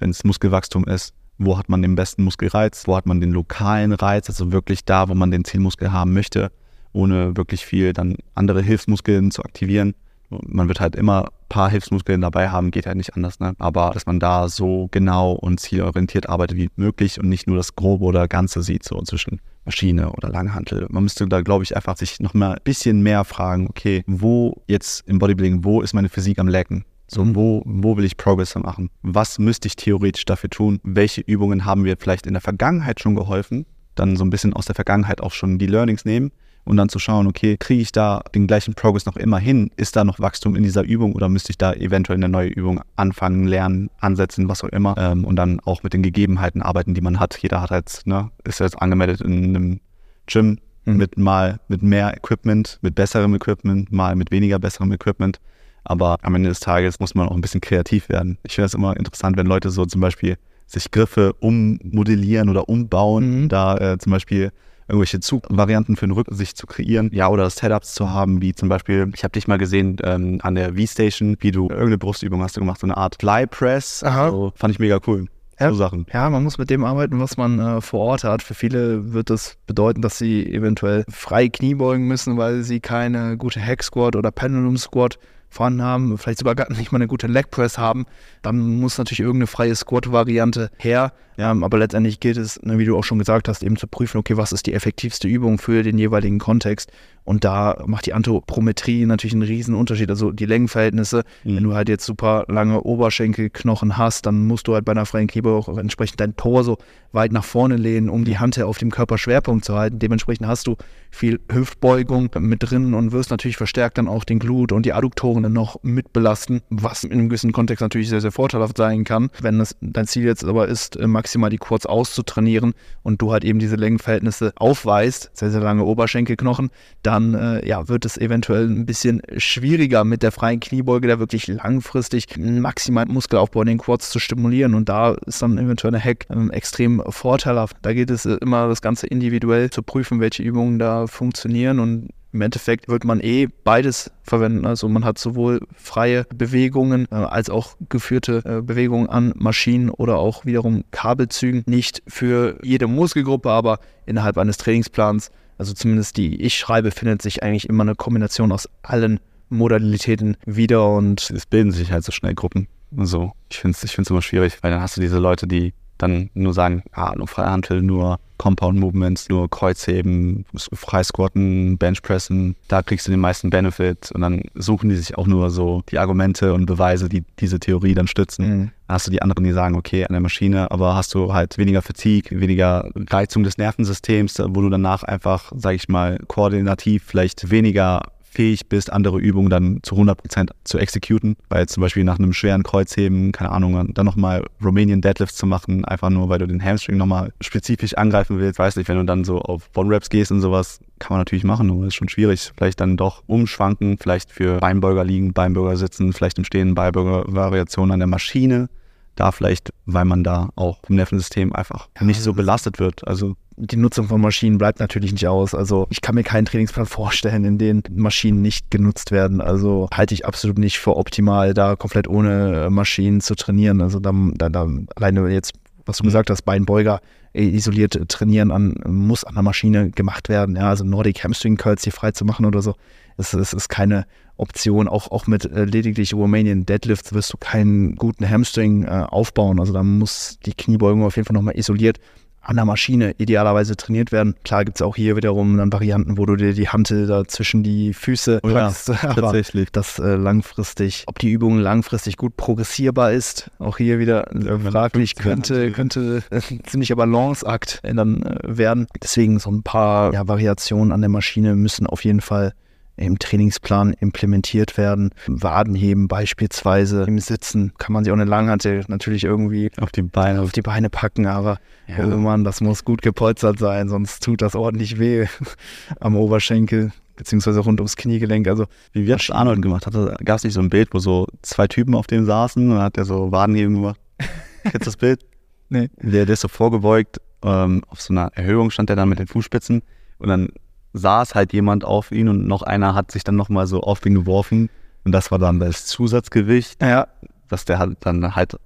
wenn 0.00 0.10
es 0.10 0.24
Muskelwachstum 0.24 0.84
ist? 0.84 1.14
Wo 1.38 1.58
hat 1.58 1.68
man 1.68 1.82
den 1.82 1.96
besten 1.96 2.24
Muskelreiz? 2.24 2.86
Wo 2.86 2.96
hat 2.96 3.06
man 3.06 3.20
den 3.20 3.32
lokalen 3.32 3.92
Reiz? 3.92 4.28
Also 4.28 4.52
wirklich 4.52 4.84
da, 4.84 5.08
wo 5.08 5.14
man 5.14 5.30
den 5.30 5.44
Zielmuskel 5.44 5.92
haben 5.92 6.12
möchte, 6.12 6.52
ohne 6.92 7.36
wirklich 7.36 7.66
viel 7.66 7.92
dann 7.92 8.16
andere 8.34 8.62
Hilfsmuskeln 8.62 9.30
zu 9.30 9.42
aktivieren. 9.42 9.94
Man 10.30 10.68
wird 10.68 10.80
halt 10.80 10.96
immer 10.96 11.24
ein 11.24 11.48
paar 11.48 11.70
Hilfsmuskeln 11.70 12.20
dabei 12.20 12.48
haben, 12.48 12.70
geht 12.70 12.86
halt 12.86 12.96
nicht 12.96 13.14
anders. 13.14 13.40
Ne? 13.40 13.54
Aber 13.58 13.90
dass 13.92 14.06
man 14.06 14.20
da 14.20 14.48
so 14.48 14.88
genau 14.90 15.32
und 15.32 15.60
zielorientiert 15.60 16.28
arbeitet 16.28 16.56
wie 16.56 16.70
möglich 16.76 17.20
und 17.20 17.28
nicht 17.28 17.46
nur 17.46 17.56
das 17.56 17.76
Grobe 17.76 18.04
oder 18.04 18.26
Ganze 18.26 18.62
sieht, 18.62 18.84
so 18.84 19.00
zwischen 19.02 19.40
Maschine 19.64 20.10
oder 20.12 20.28
Langhantel. 20.28 20.86
Man 20.90 21.04
müsste 21.04 21.26
da, 21.26 21.40
glaube 21.40 21.64
ich, 21.64 21.76
einfach 21.76 21.96
sich 21.96 22.20
noch 22.20 22.34
mal 22.34 22.52
ein 22.54 22.60
bisschen 22.64 23.02
mehr 23.02 23.24
fragen, 23.24 23.66
okay, 23.68 24.04
wo 24.06 24.62
jetzt 24.66 25.06
im 25.08 25.18
Bodybuilding, 25.18 25.64
wo 25.64 25.80
ist 25.80 25.94
meine 25.94 26.08
Physik 26.08 26.38
am 26.38 26.48
Lecken? 26.48 26.84
So, 27.06 27.34
wo, 27.34 27.62
wo 27.66 27.96
will 27.96 28.04
ich 28.04 28.16
Progress 28.16 28.54
machen? 28.54 28.90
Was 29.02 29.38
müsste 29.38 29.68
ich 29.68 29.76
theoretisch 29.76 30.24
dafür 30.24 30.50
tun? 30.50 30.80
Welche 30.82 31.20
Übungen 31.20 31.64
haben 31.64 31.84
wir 31.84 31.96
vielleicht 31.98 32.26
in 32.26 32.32
der 32.32 32.40
Vergangenheit 32.40 33.00
schon 33.00 33.14
geholfen? 33.14 33.66
Dann 33.94 34.16
so 34.16 34.24
ein 34.24 34.30
bisschen 34.30 34.54
aus 34.54 34.66
der 34.66 34.74
Vergangenheit 34.74 35.20
auch 35.20 35.32
schon 35.32 35.58
die 35.58 35.66
Learnings 35.66 36.04
nehmen 36.04 36.32
und 36.64 36.78
dann 36.78 36.88
zu 36.88 36.98
schauen, 36.98 37.26
okay, 37.26 37.56
kriege 37.58 37.82
ich 37.82 37.92
da 37.92 38.22
den 38.34 38.46
gleichen 38.46 38.74
Progress 38.74 39.04
noch 39.04 39.16
immer 39.16 39.38
hin? 39.38 39.70
Ist 39.76 39.96
da 39.96 40.04
noch 40.04 40.18
Wachstum 40.18 40.56
in 40.56 40.62
dieser 40.62 40.82
Übung 40.82 41.12
oder 41.12 41.28
müsste 41.28 41.50
ich 41.50 41.58
da 41.58 41.74
eventuell 41.74 42.16
eine 42.16 42.28
neue 42.28 42.48
Übung 42.48 42.80
anfangen, 42.96 43.46
lernen, 43.46 43.90
ansetzen, 44.00 44.48
was 44.48 44.64
auch 44.64 44.70
immer? 44.70 44.96
Ähm, 44.96 45.24
und 45.24 45.36
dann 45.36 45.60
auch 45.60 45.82
mit 45.82 45.92
den 45.92 46.02
Gegebenheiten 46.02 46.62
arbeiten, 46.62 46.94
die 46.94 47.02
man 47.02 47.20
hat. 47.20 47.36
Jeder 47.40 47.60
hat 47.60 47.70
jetzt, 47.70 48.06
ne, 48.06 48.30
ist 48.44 48.60
jetzt 48.60 48.80
angemeldet 48.80 49.20
in 49.20 49.44
einem 49.44 49.80
Gym 50.26 50.58
Mhm. 50.86 50.96
mit 50.96 51.18
mal 51.18 51.60
mit 51.68 51.82
mehr 51.82 52.14
Equipment, 52.16 52.78
mit 52.82 52.94
besserem 52.94 53.34
Equipment, 53.34 53.90
mal 53.90 54.16
mit 54.16 54.30
weniger 54.30 54.58
besserem 54.58 54.92
Equipment. 54.92 55.40
Aber 55.84 56.16
am 56.22 56.34
Ende 56.34 56.48
des 56.48 56.60
Tages 56.60 56.98
muss 57.00 57.14
man 57.14 57.28
auch 57.28 57.34
ein 57.34 57.40
bisschen 57.40 57.60
kreativ 57.60 58.08
werden. 58.08 58.38
Ich 58.42 58.54
finde 58.54 58.66
es 58.66 58.74
immer 58.74 58.96
interessant, 58.96 59.36
wenn 59.36 59.46
Leute 59.46 59.70
so 59.70 59.84
zum 59.84 60.00
Beispiel 60.00 60.36
sich 60.66 60.90
Griffe 60.90 61.34
ummodellieren 61.40 62.48
oder 62.48 62.68
umbauen, 62.68 63.42
Mhm. 63.42 63.48
da 63.48 63.76
äh, 63.76 63.98
zum 63.98 64.12
Beispiel 64.12 64.50
irgendwelche 64.88 65.20
Zugvarianten 65.20 65.96
für 65.96 66.06
den 66.06 66.12
Rücken 66.12 66.34
sich 66.34 66.54
zu 66.56 66.66
kreieren, 66.66 67.10
ja, 67.12 67.28
oder 67.28 67.48
Setups 67.48 67.94
zu 67.94 68.10
haben, 68.10 68.42
wie 68.42 68.54
zum 68.54 68.68
Beispiel, 68.68 69.10
ich 69.14 69.24
habe 69.24 69.32
dich 69.32 69.48
mal 69.48 69.56
gesehen 69.56 69.96
ähm, 70.02 70.40
an 70.42 70.54
der 70.54 70.74
V-Station, 70.74 71.36
wie 71.40 71.52
du 71.52 71.64
irgendeine 71.68 71.98
Brustübung 71.98 72.42
hast 72.42 72.56
du 72.56 72.60
gemacht, 72.60 72.80
so 72.80 72.86
eine 72.86 72.96
Art 72.96 73.16
Fly 73.18 73.46
Press. 73.46 74.02
Aha. 74.04 74.30
So, 74.30 74.52
fand 74.56 74.72
ich 74.74 74.78
mega 74.78 74.98
cool. 75.06 75.26
Ja, 75.58 75.70
so 75.70 75.76
Sachen. 75.76 76.04
Ja, 76.12 76.28
man 76.28 76.42
muss 76.42 76.58
mit 76.58 76.68
dem 76.68 76.84
arbeiten, 76.84 77.18
was 77.20 77.36
man 77.36 77.58
äh, 77.60 77.80
vor 77.80 78.00
Ort 78.00 78.24
hat. 78.24 78.42
Für 78.42 78.54
viele 78.54 79.12
wird 79.14 79.30
das 79.30 79.56
bedeuten, 79.66 80.02
dass 80.02 80.18
sie 80.18 80.44
eventuell 80.52 81.04
frei 81.08 81.48
Knie 81.48 81.74
beugen 81.76 82.06
müssen, 82.08 82.36
weil 82.36 82.62
sie 82.64 82.80
keine 82.80 83.36
gute 83.38 83.64
Hack 83.64 83.82
Squat 83.84 84.16
oder 84.16 84.32
Pendulum 84.32 84.76
Squat 84.76 85.18
vorhanden 85.54 85.82
haben, 85.82 86.18
vielleicht 86.18 86.40
sogar 86.40 86.54
gar 86.54 86.70
nicht 86.70 86.92
mal 86.92 86.98
eine 86.98 87.06
gute 87.06 87.26
Leg 87.26 87.50
Press 87.50 87.78
haben, 87.78 88.06
dann 88.42 88.58
muss 88.80 88.98
natürlich 88.98 89.20
irgendeine 89.20 89.46
freie 89.46 89.74
Squat-Variante 89.74 90.70
her. 90.76 91.12
Ja, 91.36 91.50
aber 91.50 91.78
letztendlich 91.78 92.20
gilt 92.20 92.36
es, 92.36 92.62
ne, 92.62 92.78
wie 92.78 92.84
du 92.84 92.96
auch 92.96 93.02
schon 93.02 93.18
gesagt 93.18 93.48
hast, 93.48 93.62
eben 93.62 93.76
zu 93.76 93.88
prüfen, 93.88 94.18
okay, 94.18 94.36
was 94.36 94.52
ist 94.52 94.66
die 94.66 94.72
effektivste 94.72 95.26
Übung 95.26 95.58
für 95.58 95.82
den 95.82 95.98
jeweiligen 95.98 96.38
Kontext. 96.38 96.92
Und 97.24 97.44
da 97.44 97.82
macht 97.86 98.06
die 98.06 98.12
Anthropometrie 98.12 99.06
natürlich 99.06 99.32
einen 99.32 99.42
riesen 99.42 99.74
Unterschied. 99.74 100.10
Also 100.10 100.30
die 100.30 100.46
Längenverhältnisse, 100.46 101.24
mhm. 101.44 101.56
wenn 101.56 101.64
du 101.64 101.74
halt 101.74 101.88
jetzt 101.88 102.04
super 102.04 102.44
lange 102.48 102.82
Oberschenkelknochen 102.82 103.96
hast, 103.96 104.26
dann 104.26 104.46
musst 104.46 104.68
du 104.68 104.74
halt 104.74 104.84
bei 104.84 104.92
einer 104.92 105.06
freien 105.06 105.26
Kniebeuge 105.26 105.56
auch 105.56 105.78
entsprechend 105.78 106.20
dein 106.20 106.36
Torso 106.36 106.78
weit 107.12 107.32
nach 107.32 107.44
vorne 107.44 107.76
lehnen, 107.76 108.08
um 108.10 108.24
die 108.24 108.38
Hand 108.38 108.60
auf 108.60 108.78
dem 108.78 108.90
Körperschwerpunkt 108.90 109.64
zu 109.64 109.74
halten. 109.76 109.98
Dementsprechend 109.98 110.46
hast 110.46 110.66
du 110.66 110.76
viel 111.10 111.40
Hüftbeugung 111.50 112.30
mit 112.40 112.68
drin 112.68 112.92
und 112.92 113.12
wirst 113.12 113.30
natürlich 113.30 113.56
verstärkt 113.56 113.98
dann 113.98 114.08
auch 114.08 114.24
den 114.24 114.40
Glut 114.40 114.72
und 114.72 114.84
die 114.84 114.92
Adduktoren 114.92 115.44
dann 115.44 115.52
noch 115.52 115.82
mitbelasten, 115.82 116.60
was 116.70 117.04
in 117.04 117.12
einem 117.12 117.28
gewissen 117.28 117.52
Kontext 117.52 117.80
natürlich 117.80 118.08
sehr, 118.08 118.20
sehr 118.20 118.32
vorteilhaft 118.32 118.76
sein 118.76 119.04
kann. 119.04 119.30
Wenn 119.40 119.60
es 119.60 119.76
dein 119.80 120.06
Ziel 120.06 120.24
jetzt 120.24 120.44
aber 120.44 120.68
ist, 120.68 120.98
maximal 120.98 121.50
die 121.50 121.58
Quads 121.58 121.86
auszutrainieren 121.86 122.74
und 123.02 123.22
du 123.22 123.32
halt 123.32 123.44
eben 123.44 123.60
diese 123.60 123.76
Längenverhältnisse 123.76 124.52
aufweist, 124.56 125.30
sehr, 125.34 125.50
sehr 125.50 125.60
lange 125.60 125.84
Oberschenkelknochen, 125.84 126.70
dann 127.02 127.13
äh, 127.20 127.66
ja, 127.66 127.88
wird 127.88 128.04
es 128.04 128.18
eventuell 128.18 128.68
ein 128.68 128.86
bisschen 128.86 129.22
schwieriger 129.36 130.04
mit 130.04 130.22
der 130.22 130.32
freien 130.32 130.60
Kniebeuge, 130.60 131.08
da 131.08 131.18
wirklich 131.18 131.46
langfristig 131.46 132.36
maximal 132.36 133.06
Muskelaufbau 133.06 133.62
in 133.62 133.68
den 133.68 133.78
Quads 133.78 134.10
zu 134.10 134.18
stimulieren 134.18 134.74
und 134.74 134.88
da 134.88 135.14
ist 135.26 135.42
dann 135.42 135.58
eventuell 135.58 135.94
eine 135.94 136.02
Hack 136.02 136.26
ähm, 136.30 136.50
extrem 136.50 137.02
vorteilhaft. 137.08 137.76
Da 137.82 137.92
geht 137.92 138.10
es 138.10 138.26
äh, 138.26 138.34
immer 138.40 138.68
das 138.68 138.82
Ganze 138.82 139.06
individuell 139.06 139.70
zu 139.70 139.82
prüfen, 139.82 140.20
welche 140.20 140.42
Übungen 140.42 140.78
da 140.78 141.06
funktionieren 141.06 141.78
und 141.78 142.08
im 142.34 142.40
Endeffekt 142.40 142.88
wird 142.88 143.04
man 143.04 143.20
eh 143.20 143.46
beides 143.62 144.10
verwenden. 144.24 144.66
Also 144.66 144.88
man 144.88 145.04
hat 145.04 145.18
sowohl 145.18 145.60
freie 145.76 146.24
Bewegungen 146.34 147.06
äh, 147.12 147.14
als 147.14 147.48
auch 147.48 147.76
geführte 147.88 148.42
äh, 148.44 148.60
Bewegungen 148.60 149.08
an 149.08 149.32
Maschinen 149.36 149.88
oder 149.88 150.18
auch 150.18 150.44
wiederum 150.44 150.82
Kabelzügen. 150.90 151.62
Nicht 151.66 152.02
für 152.08 152.58
jede 152.64 152.88
Muskelgruppe, 152.88 153.50
aber 153.50 153.78
innerhalb 154.04 154.36
eines 154.36 154.56
Trainingsplans, 154.56 155.30
also 155.58 155.72
zumindest 155.72 156.16
die 156.16 156.40
ich 156.40 156.56
schreibe, 156.56 156.90
findet 156.90 157.22
sich 157.22 157.42
eigentlich 157.42 157.68
immer 157.68 157.82
eine 157.82 157.94
Kombination 157.94 158.52
aus 158.52 158.68
allen 158.82 159.20
Modalitäten 159.48 160.36
wieder 160.46 160.88
und 160.94 161.30
es 161.30 161.46
bilden 161.46 161.72
sich 161.72 161.92
halt 161.92 162.04
so 162.04 162.12
schnell 162.12 162.34
Gruppen. 162.34 162.68
Also 162.96 163.32
ich 163.50 163.58
finde 163.58 163.76
es 163.76 163.84
ich 163.84 164.10
immer 164.10 164.22
schwierig, 164.22 164.62
weil 164.62 164.70
dann 164.70 164.80
hast 164.80 164.96
du 164.96 165.00
diese 165.00 165.18
Leute, 165.18 165.46
die 165.46 165.74
dann 165.98 166.30
nur 166.34 166.54
sagen, 166.54 166.82
ah, 166.92 167.14
nur 167.16 167.28
Freihantel, 167.28 167.82
nur 167.82 168.18
Compound 168.36 168.78
Movements, 168.78 169.28
nur 169.28 169.48
Kreuzheben, 169.48 170.44
Freisquatten, 170.56 171.78
Benchpressen, 171.78 172.56
da 172.68 172.82
kriegst 172.82 173.06
du 173.06 173.10
den 173.10 173.20
meisten 173.20 173.50
Benefit 173.50 174.10
und 174.12 174.20
dann 174.22 174.42
suchen 174.54 174.88
die 174.88 174.96
sich 174.96 175.16
auch 175.16 175.26
nur 175.26 175.50
so 175.50 175.82
die 175.90 175.98
Argumente 175.98 176.52
und 176.52 176.66
Beweise, 176.66 177.08
die 177.08 177.24
diese 177.38 177.60
Theorie 177.60 177.94
dann 177.94 178.08
stützen. 178.08 178.46
Mhm. 178.46 178.70
Dann 178.86 178.94
hast 178.94 179.06
du 179.06 179.12
die 179.12 179.22
anderen, 179.22 179.44
die 179.44 179.52
sagen, 179.52 179.76
okay, 179.76 180.04
an 180.04 180.12
der 180.12 180.20
Maschine, 180.20 180.70
aber 180.70 180.96
hast 180.96 181.14
du 181.14 181.32
halt 181.32 181.56
weniger 181.58 181.80
Fatigue, 181.80 182.40
weniger 182.40 182.90
Reizung 183.08 183.44
des 183.44 183.56
Nervensystems, 183.56 184.38
wo 184.48 184.62
du 184.62 184.68
danach 184.68 185.04
einfach, 185.04 185.52
sag 185.54 185.74
ich 185.74 185.88
mal, 185.88 186.18
koordinativ 186.26 187.04
vielleicht 187.06 187.50
weniger 187.50 188.02
fähig 188.34 188.68
bist, 188.68 188.92
andere 188.92 189.18
Übungen 189.18 189.50
dann 189.50 189.80
zu 189.82 189.94
100% 189.94 190.50
zu 190.64 190.78
exekuten. 190.78 191.36
Weil 191.48 191.66
zum 191.68 191.80
Beispiel 191.80 192.04
nach 192.04 192.18
einem 192.18 192.32
schweren 192.32 192.62
Kreuzheben, 192.62 193.32
keine 193.32 193.50
Ahnung, 193.50 193.92
dann 193.94 194.06
nochmal 194.06 194.44
Romanian 194.62 195.00
Deadlifts 195.00 195.36
zu 195.36 195.46
machen, 195.46 195.84
einfach 195.84 196.10
nur, 196.10 196.28
weil 196.28 196.38
du 196.38 196.46
den 196.46 196.62
Hamstring 196.62 196.96
nochmal 196.96 197.32
spezifisch 197.40 197.94
angreifen 197.94 198.38
willst. 198.38 198.58
Weiß 198.58 198.76
nicht, 198.76 198.88
wenn 198.88 198.98
du 198.98 199.04
dann 199.04 199.24
so 199.24 199.40
auf 199.40 199.70
One-Reps 199.74 200.10
gehst 200.10 200.32
und 200.32 200.40
sowas, 200.40 200.80
kann 200.98 201.14
man 201.14 201.20
natürlich 201.20 201.44
machen, 201.44 201.70
aber 201.70 201.86
ist 201.86 201.94
schon 201.94 202.08
schwierig. 202.08 202.52
Vielleicht 202.56 202.80
dann 202.80 202.96
doch 202.96 203.22
umschwanken, 203.26 203.98
vielleicht 203.98 204.30
für 204.30 204.58
Beinbeuger 204.58 205.04
liegen, 205.04 205.32
Beinbeuger 205.32 205.76
sitzen, 205.76 206.12
vielleicht 206.12 206.38
im 206.38 206.44
Stehen 206.44 206.74
Beinbeuger-Variationen 206.74 207.92
an 207.92 208.00
der 208.00 208.08
Maschine 208.08 208.68
da 209.16 209.32
vielleicht, 209.32 209.72
weil 209.86 210.04
man 210.04 210.24
da 210.24 210.48
auch 210.56 210.78
im 210.88 210.96
Nervensystem 210.96 211.52
einfach 211.52 211.88
nicht 212.00 212.20
so 212.20 212.32
belastet 212.32 212.78
wird. 212.78 213.06
Also 213.06 213.36
die 213.56 213.76
Nutzung 213.76 214.08
von 214.08 214.20
Maschinen 214.20 214.58
bleibt 214.58 214.80
natürlich 214.80 215.12
nicht 215.12 215.26
aus. 215.28 215.54
Also 215.54 215.86
ich 215.90 216.00
kann 216.00 216.14
mir 216.14 216.24
keinen 216.24 216.44
Trainingsplan 216.44 216.86
vorstellen, 216.86 217.44
in 217.44 217.58
dem 217.58 217.82
Maschinen 217.90 218.42
nicht 218.42 218.70
genutzt 218.70 219.12
werden. 219.12 219.40
Also 219.40 219.88
halte 219.92 220.14
ich 220.14 220.26
absolut 220.26 220.58
nicht 220.58 220.78
für 220.78 220.96
optimal, 220.96 221.54
da 221.54 221.76
komplett 221.76 222.08
ohne 222.08 222.68
Maschinen 222.70 223.20
zu 223.20 223.34
trainieren. 223.34 223.80
Also 223.80 224.00
da, 224.00 224.12
da, 224.34 224.48
da 224.48 224.68
alleine 224.96 225.28
jetzt, 225.28 225.52
was 225.86 225.98
du 225.98 226.04
mhm. 226.04 226.08
gesagt 226.08 226.30
hast, 226.30 226.42
Beinbeuger 226.42 227.00
äh, 227.32 227.44
isoliert 227.44 228.08
trainieren 228.08 228.50
an, 228.50 228.74
muss 228.86 229.24
an 229.24 229.34
der 229.34 229.42
Maschine 229.42 229.90
gemacht 229.90 230.28
werden. 230.28 230.56
Ja, 230.56 230.70
also 230.70 230.84
Nordic 230.84 231.22
Hamstring 231.22 231.56
Curls 231.56 231.84
hier 231.84 231.92
frei 231.92 232.10
zu 232.10 232.24
machen 232.24 232.46
oder 232.46 232.60
so. 232.60 232.74
Es, 233.16 233.34
es 233.34 233.52
ist 233.52 233.68
keine 233.68 234.06
Option. 234.36 234.88
Auch, 234.88 235.12
auch 235.12 235.28
mit 235.28 235.44
äh, 235.44 235.64
lediglich 235.64 236.12
Romanian 236.12 236.66
Deadlifts 236.66 237.12
wirst 237.12 237.32
du 237.32 237.36
keinen 237.36 237.94
guten 237.94 238.28
Hamstring 238.28 238.84
äh, 238.84 239.06
aufbauen. 239.08 239.60
Also 239.60 239.72
da 239.72 239.84
muss 239.84 240.38
die 240.44 240.54
Kniebeugung 240.54 241.04
auf 241.04 241.14
jeden 241.14 241.26
Fall 241.26 241.34
nochmal 241.34 241.56
isoliert 241.56 242.00
an 242.44 242.56
der 242.56 242.64
Maschine 242.64 243.14
idealerweise 243.18 243.76
trainiert 243.76 244.12
werden. 244.12 244.34
Klar 244.44 244.64
gibt 244.64 244.78
es 244.78 244.82
auch 244.82 244.96
hier 244.96 245.16
wiederum 245.16 245.56
dann 245.56 245.72
Varianten, 245.72 246.18
wo 246.18 246.26
du 246.26 246.36
dir 246.36 246.54
die 246.54 246.68
Hantel 246.68 247.06
da 247.06 247.24
zwischen 247.24 247.62
die 247.62 247.92
Füße 247.92 248.40
oh 248.42 248.48
ja, 248.48 248.66
packst. 248.66 248.86
tatsächlich. 249.00 249.70
Das 249.72 249.98
äh, 249.98 250.14
langfristig, 250.14 251.04
ob 251.06 251.18
die 251.18 251.30
Übung 251.30 251.58
langfristig 251.58 252.16
gut 252.16 252.36
progressierbar 252.36 253.12
ist, 253.12 253.50
auch 253.58 253.78
hier 253.78 253.98
wieder 253.98 254.28
fraglich, 254.70 255.16
könnte, 255.16 255.70
könnte 255.72 256.22
ein 256.30 256.60
ziemlicher 256.64 256.96
Balanceakt 256.96 257.80
dann 257.82 258.22
äh, 258.22 258.58
werden. 258.58 258.86
Deswegen 259.02 259.38
so 259.38 259.50
ein 259.50 259.62
paar 259.62 260.12
ja, 260.12 260.26
Variationen 260.28 260.92
an 260.92 261.00
der 261.00 261.10
Maschine 261.10 261.54
müssen 261.54 261.86
auf 261.86 262.04
jeden 262.04 262.20
Fall 262.20 262.54
im 262.96 263.18
Trainingsplan 263.18 263.94
implementiert 263.94 264.76
werden. 264.78 265.10
Wadenheben 265.26 266.08
beispielsweise 266.08 267.04
im 267.04 267.18
Sitzen 267.18 267.72
kann 267.78 267.92
man 267.92 268.04
sich 268.04 268.12
auch 268.12 268.16
eine 268.16 268.24
Langhantel 268.24 268.84
natürlich 268.88 269.24
irgendwie 269.24 269.70
auf 269.80 269.90
die 269.90 270.02
Beine, 270.02 270.40
auf 270.42 270.52
die 270.52 270.62
Beine 270.62 270.90
packen, 270.90 271.26
aber 271.26 271.58
ja. 271.86 271.98
irgendwann, 271.98 272.44
das 272.44 272.60
muss 272.60 272.84
gut 272.84 273.02
gepolstert 273.02 273.58
sein, 273.58 273.88
sonst 273.88 274.22
tut 274.22 274.42
das 274.42 274.54
ordentlich 274.54 274.98
weh 274.98 275.26
am 276.00 276.16
Oberschenkel 276.16 276.92
beziehungsweise 277.16 277.60
rund 277.60 277.80
ums 277.80 277.96
Kniegelenk. 277.96 278.48
Also 278.48 278.66
wie 278.92 279.06
wir 279.06 279.18
Arnold 279.30 279.62
gemacht 279.62 279.86
hat, 279.86 279.94
gab 280.24 280.36
es 280.36 280.44
nicht 280.44 280.54
so 280.54 280.60
ein 280.60 280.70
Bild, 280.70 280.88
wo 280.92 280.98
so 280.98 281.26
zwei 281.42 281.66
Typen 281.66 281.94
auf 281.94 282.06
dem 282.06 282.24
saßen 282.24 282.62
und 282.62 282.74
dann 282.76 282.82
hat 282.82 282.96
er 282.96 283.04
so 283.04 283.32
Wadenheben 283.32 283.74
gemacht. 283.74 284.00
Kennst 284.62 284.74
du 284.74 284.84
das 284.84 284.96
Bild? 284.96 285.24
Nee. 285.68 285.90
Der, 285.96 286.26
der 286.26 286.34
ist 286.34 286.40
so 286.40 286.48
vorgebeugt, 286.48 287.20
ähm, 287.42 287.82
auf 287.88 288.00
so 288.00 288.12
einer 288.12 288.30
Erhöhung 288.34 288.70
stand 288.70 288.90
er 288.90 288.96
dann 288.96 289.08
mit 289.08 289.18
den 289.18 289.26
Fußspitzen 289.26 289.82
und 290.18 290.28
dann 290.28 290.48
saß 290.94 291.34
halt 291.34 291.52
jemand 291.52 291.84
auf 291.84 292.10
ihn 292.10 292.28
und 292.28 292.46
noch 292.46 292.62
einer 292.62 292.94
hat 292.94 293.10
sich 293.10 293.24
dann 293.24 293.36
nochmal 293.36 293.66
so 293.66 293.82
auf 293.82 294.04
ihn 294.06 294.14
geworfen. 294.14 294.70
Und 295.04 295.12
das 295.12 295.30
war 295.30 295.38
dann 295.38 295.60
das 295.60 295.84
Zusatzgewicht, 295.86 296.80
ja. 296.80 297.08
dass 297.48 297.66
der 297.66 297.78
halt 297.78 297.98
dann 298.00 298.34
halt 298.34 298.56